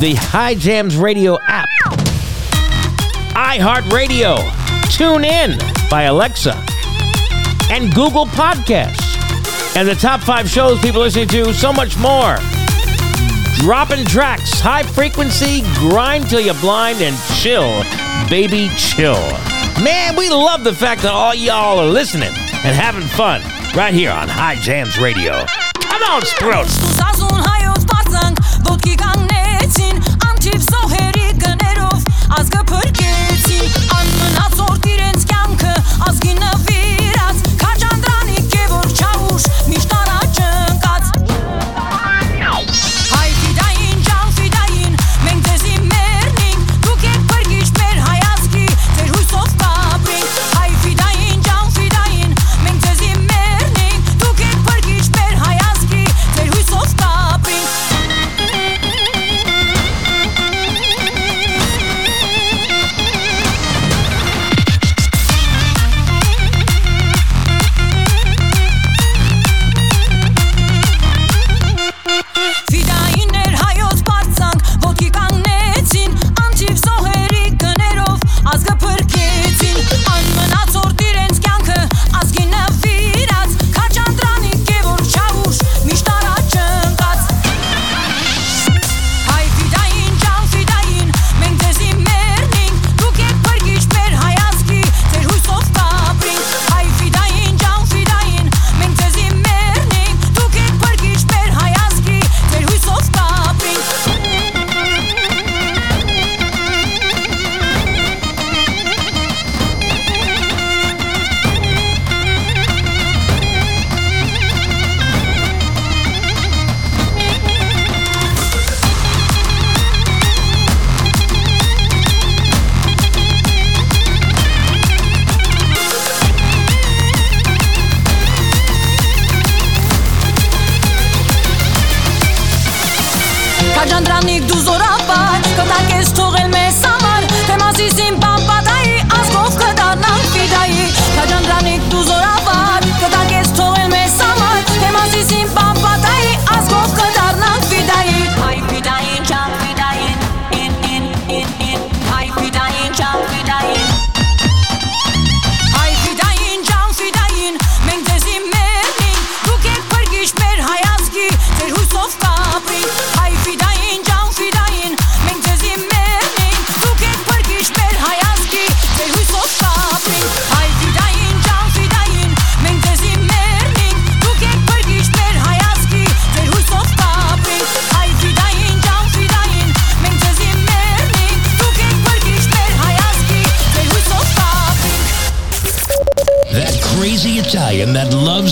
the 0.00 0.14
High 0.14 0.56
Jams 0.56 0.96
Radio 0.96 1.38
app, 1.42 1.68
iHeartRadio, 3.34 4.36
Tune 4.90 5.24
In 5.24 5.58
by 5.88 6.02
Alexa, 6.02 6.54
and 7.70 7.92
Google 7.94 8.26
Podcasts. 8.26 9.76
And 9.76 9.88
the 9.88 9.94
top 9.94 10.20
five 10.20 10.48
shows 10.48 10.80
people 10.80 11.00
listening 11.00 11.28
to, 11.28 11.54
so 11.54 11.72
much 11.72 11.96
more. 11.98 12.36
Dropping 13.56 14.04
tracks, 14.04 14.60
high 14.60 14.82
frequency, 14.82 15.62
grind 15.74 16.28
till 16.28 16.40
you're 16.40 16.54
blind, 16.60 17.00
and 17.00 17.16
chill, 17.40 17.82
baby, 18.28 18.68
chill. 18.76 19.20
Man, 19.82 20.14
we 20.16 20.28
love 20.28 20.64
the 20.64 20.74
fact 20.74 21.02
that 21.02 21.12
all 21.12 21.34
y'all 21.34 21.78
are 21.78 21.86
listening 21.86 22.32
and 22.64 22.76
having 22.76 23.08
fun 23.08 23.40
right 23.74 23.94
here 23.94 24.10
on 24.10 24.28
High 24.28 24.56
Jams 24.56 24.98
Radio. 24.98 25.44
Come 25.80 26.02
on, 26.02 26.22
Sprouts. 26.22 26.92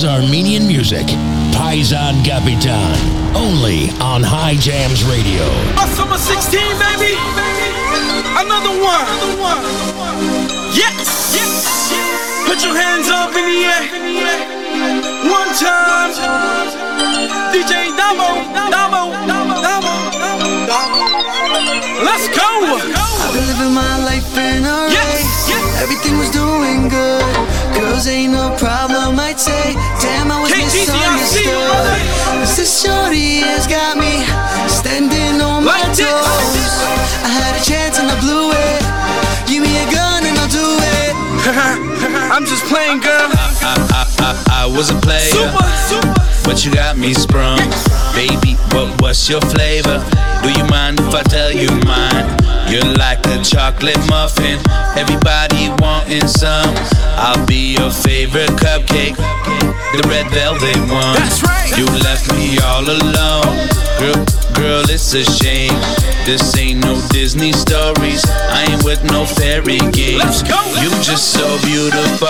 Loves 0.03 0.05
Armenian 0.05 0.67
music. 0.67 1.07
Paisan 1.53 2.25
Capitan. 2.25 2.97
Only 3.35 3.91
on 4.01 4.23
High 4.23 4.57
Jams 4.57 5.05
Radio. 5.05 5.45
Summer 5.97 6.17
16, 6.17 6.61
baby. 6.79 7.17
Another 8.37 8.75
one. 8.81 9.07
Yes. 10.73 11.35
Yes. 11.35 11.93
Put 12.47 12.63
your 12.65 12.75
hands 12.77 13.09
up 13.11 13.35
in 13.37 13.45
the 13.45 13.61
air. 13.69 13.85
One 15.29 15.51
time. 15.59 16.13
DJ 17.53 17.93
Damo. 17.97 18.41
Damo. 18.71 19.13
Damo. 19.27 19.57
Damo. 19.61 19.93
Let's 22.05 22.27
go. 22.33 22.49
I've 22.81 23.33
been 23.35 23.47
living 23.47 23.75
my 23.75 23.97
life 24.05 24.37
in 24.37 24.65
a 24.65 24.89
race. 24.89 25.83
Everything 25.83 26.19
was 26.19 26.31
doing 26.31 26.89
good. 26.89 27.60
Girls 27.81 28.07
ain't 28.09 28.33
no 28.33 28.55
problem, 28.59 29.19
I'd 29.19 29.41
say. 29.41 29.73
Damn, 30.05 30.31
I 30.31 30.41
was 30.41 30.53
misunderstood. 30.53 31.49
Cause 32.29 32.57
this 32.57 32.69
shorty 32.85 33.41
has 33.41 33.67
got 33.67 33.97
me 33.97 34.21
standing 34.69 35.41
on 35.41 35.65
my 35.65 35.81
toes. 35.97 36.77
I 37.25 37.33
had 37.33 37.57
a 37.57 37.63
chance 37.65 37.97
and 37.99 38.13
I 38.13 38.21
blew 38.21 38.53
it. 38.53 38.85
Give 39.49 39.65
me 39.65 39.73
a 39.81 39.89
gun 39.89 40.29
and 40.29 40.37
I'll 40.37 40.53
do 40.53 40.61
it. 40.61 41.13
I'm 42.37 42.45
just 42.45 42.65
playing, 42.69 43.01
girl. 43.01 43.33
I, 43.33 43.73
I, 43.97 44.05
I, 44.29 44.65
I 44.65 44.67
was 44.67 44.91
a 44.91 44.99
player, 45.01 45.49
but 46.45 46.65
you 46.67 46.75
got 46.75 46.99
me 46.99 47.15
sprung. 47.15 47.65
Baby, 48.13 48.61
what, 48.77 49.01
what's 49.01 49.27
your 49.31 49.41
flavor? 49.41 50.05
Do 50.43 50.53
you 50.53 50.69
mind 50.69 51.01
if 51.01 51.15
I 51.15 51.23
tell 51.23 51.51
you 51.51 51.71
mine? 51.89 52.40
You're 52.71 52.95
like 52.97 53.19
a 53.27 53.43
chocolate 53.43 53.99
muffin, 54.09 54.59
everybody 54.97 55.71
wanting 55.83 56.27
some. 56.29 56.73
I'll 57.19 57.45
be 57.47 57.75
your 57.75 57.91
favorite 57.91 58.51
cupcake, 58.63 59.17
the 59.17 60.03
red 60.09 60.31
velvet 60.31 60.79
one. 60.87 61.15
That's 61.19 61.43
right. 61.43 61.67
You 61.77 61.87
left 62.07 62.31
me 62.33 62.59
all 62.63 62.85
alone, 62.87 63.69
girl. 63.99 64.25
Girl, 64.55 64.85
it's 64.91 65.15
a 65.15 65.25
shame. 65.25 65.73
This 66.27 66.57
ain't 66.59 66.85
no 66.85 67.01
Disney 67.11 67.51
stories. 67.53 68.23
I 68.29 68.67
ain't 68.71 68.85
with 68.85 69.03
no 69.11 69.25
fairy 69.25 69.79
games. 69.91 70.23
Let's 70.23 70.43
go. 70.43 70.61
You 70.79 70.91
just 71.03 71.33
so 71.33 71.47
beautiful. 71.67 72.29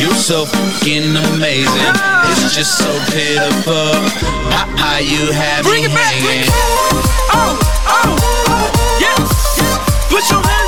You 0.00 0.10
so 0.14 0.46
fucking 0.46 1.14
amazing. 1.14 1.92
Ah. 1.94 2.26
It's 2.32 2.56
just 2.56 2.78
so 2.78 2.88
pitiful. 3.12 3.94
How, 4.80 4.98
you 4.98 5.30
have 5.32 5.62
Bring 5.64 5.84
me 5.84 5.90
it 5.90 5.94
back. 5.94 6.14
hanging. 6.14 6.48
Oh, 7.36 7.58
oh, 7.86 8.98
yeah. 9.00 9.11
Put 10.12 10.30
your 10.30 10.42
hands 10.42 10.61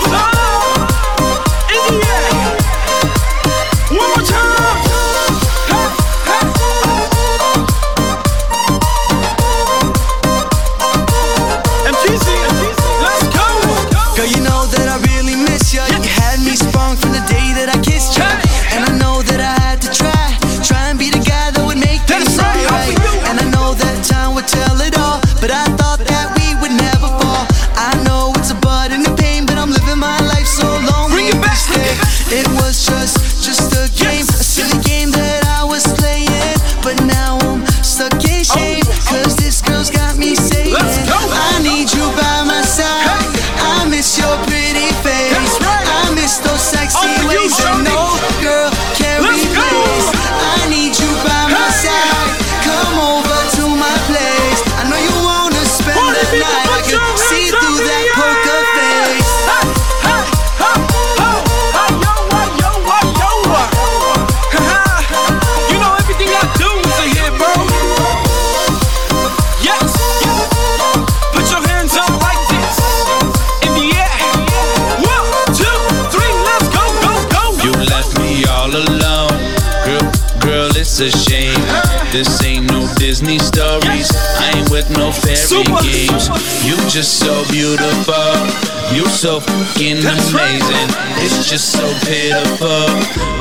amazing. 90.31 90.89
It's 91.25 91.49
just 91.49 91.73
so 91.73 91.85
pitiful. 92.07 92.89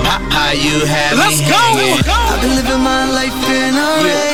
How, 0.04 0.20
how 0.32 0.52
you 0.52 0.84
have 0.86 1.16
me 1.20 1.44
hanging. 1.44 2.00
I've 2.08 2.42
been 2.42 2.56
living 2.56 2.84
my 2.84 3.08
life 3.12 3.36
in 3.48 3.76
LA. 3.76 4.34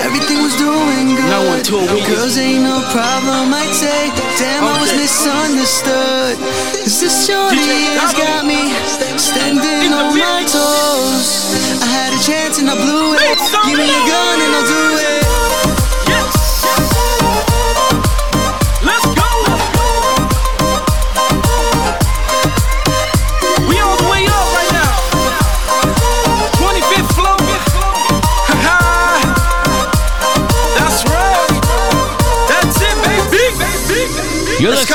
Everything 0.00 0.40
was 0.42 0.56
doing 0.56 1.16
good. 1.16 1.28
Now 1.28 1.44
on 1.52 1.62
tour, 1.62 1.84
we 1.92 2.00
Girls 2.08 2.36
ain't 2.38 2.64
no 2.64 2.80
problem, 2.92 3.52
I'd 3.52 3.72
say. 3.74 4.08
Damn, 4.40 4.64
I 4.64 4.80
was 4.80 4.92
misunderstood. 4.96 6.36
Cause 6.82 7.00
this 7.00 7.26
shorty 7.26 7.92
has 8.00 8.12
got 8.14 8.44
me 8.44 8.72
standing 9.18 9.92
on 9.92 10.16
my 10.16 10.42
toes. 10.48 11.52
I 11.82 11.86
had 11.86 12.10
a 12.12 12.20
chance 12.24 12.58
and 12.58 12.68
I 12.68 12.74
blew 12.74 13.14
it. 13.14 13.38
Give 13.68 13.78
me 13.78 13.88
a 13.88 14.02
gun 14.08 14.36
and 14.40 14.52
I'll 14.56 14.66
do 14.66 14.82
it. 14.88 14.91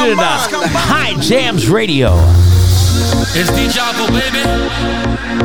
Baby. 0.07 0.19
You're 0.19 0.27
Let's 0.27 0.51
listening 0.51 0.61
to 0.61 0.67
combine. 0.67 0.87
High 0.87 1.21
Jams 1.21 1.69
Radio. 1.69 2.15
It's 3.35 3.49
DJ 3.51 3.77
Apple, 3.77 4.07
baby. 4.07 4.43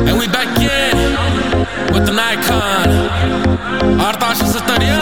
And 0.09 0.17
we 0.17 0.27
back 0.27 0.47
in 0.57 1.93
with 1.93 2.09
an 2.09 2.19
icon. 2.19 2.87
Artash 3.99 4.41
Satarian. 4.51 5.01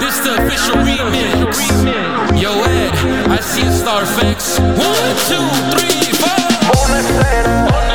This 0.00 0.16
This 0.16 0.20
the 0.20 0.34
official 0.44 0.76
remix. 0.84 1.56
Yo, 2.40 2.52
Ed, 2.62 2.94
I 3.30 3.40
see 3.40 3.62
a 3.62 3.72
star 3.72 4.04
fix. 4.04 4.58
One, 4.58 5.16
two, 5.28 5.46
three, 5.72 6.12
four. 6.12 7.85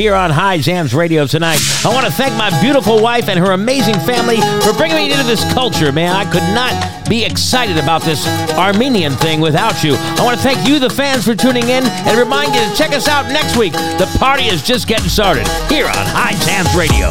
Here 0.00 0.14
on 0.14 0.30
High 0.30 0.56
Jams 0.56 0.94
Radio 0.94 1.26
tonight. 1.26 1.58
I 1.84 1.92
want 1.92 2.06
to 2.06 2.12
thank 2.12 2.34
my 2.34 2.48
beautiful 2.62 3.02
wife 3.02 3.28
and 3.28 3.38
her 3.38 3.52
amazing 3.52 3.96
family 3.96 4.40
for 4.64 4.72
bringing 4.72 4.96
me 4.96 5.12
into 5.12 5.24
this 5.24 5.44
culture, 5.52 5.92
man. 5.92 6.16
I 6.16 6.24
could 6.24 6.42
not 6.54 7.06
be 7.06 7.22
excited 7.22 7.76
about 7.76 8.00
this 8.00 8.26
Armenian 8.56 9.12
thing 9.12 9.42
without 9.42 9.84
you. 9.84 9.96
I 9.96 10.24
want 10.24 10.38
to 10.38 10.42
thank 10.42 10.66
you, 10.66 10.78
the 10.78 10.88
fans, 10.88 11.26
for 11.26 11.34
tuning 11.34 11.64
in 11.64 11.84
and 11.84 12.18
remind 12.18 12.54
you 12.54 12.62
to 12.62 12.74
check 12.74 12.92
us 12.92 13.08
out 13.08 13.26
next 13.26 13.58
week. 13.58 13.74
The 13.74 14.08
party 14.18 14.44
is 14.44 14.62
just 14.62 14.88
getting 14.88 15.10
started 15.10 15.46
here 15.68 15.84
on 15.84 15.92
High 15.94 16.32
Jams 16.46 16.74
Radio. 16.74 17.10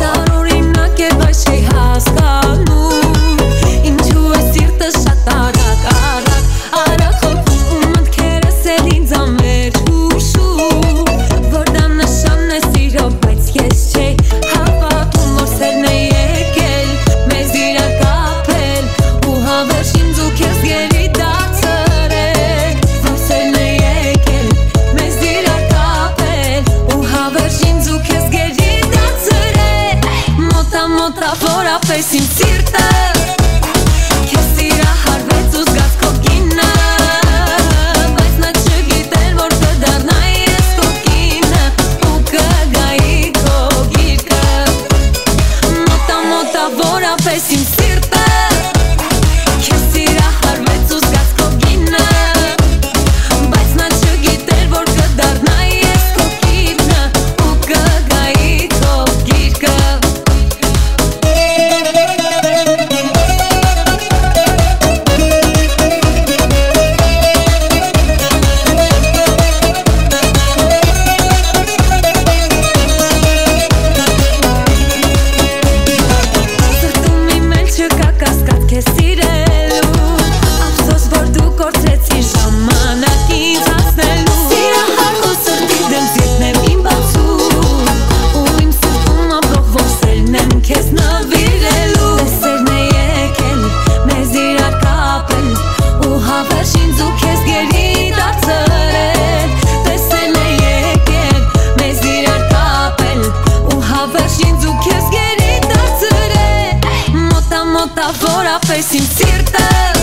դաշին 104.30 104.58
ձու 104.62 104.74
քեզ 104.86 105.06
գերի 105.14 105.54
դարձրե 105.72 107.16
Մոտա 107.18 107.64
մոտա 107.74 108.10
որապես 108.22 108.94
իմ 109.02 109.08
սիրտը 109.18 109.99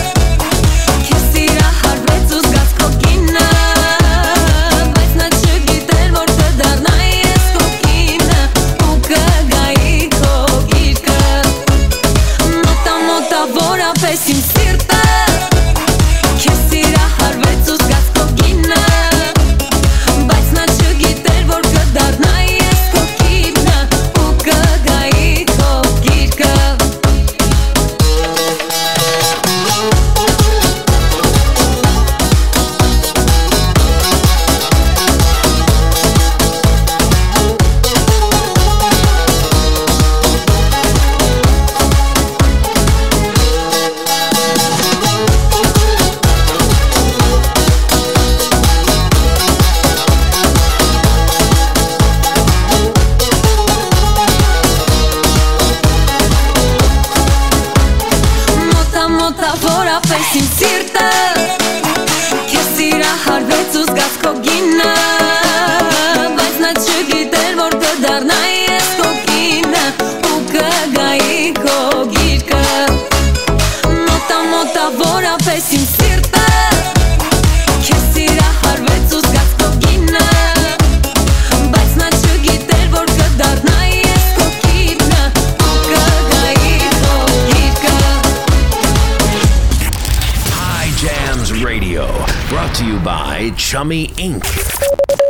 Chummy 93.77 94.09
Inc. 94.17 94.43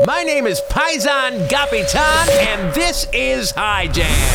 My 0.07 0.23
name 0.23 0.47
is 0.47 0.61
Paizan 0.71 1.49
Gapitan, 1.49 2.29
and 2.47 2.73
this 2.73 3.09
is 3.13 3.53
Highjam. 3.53 4.26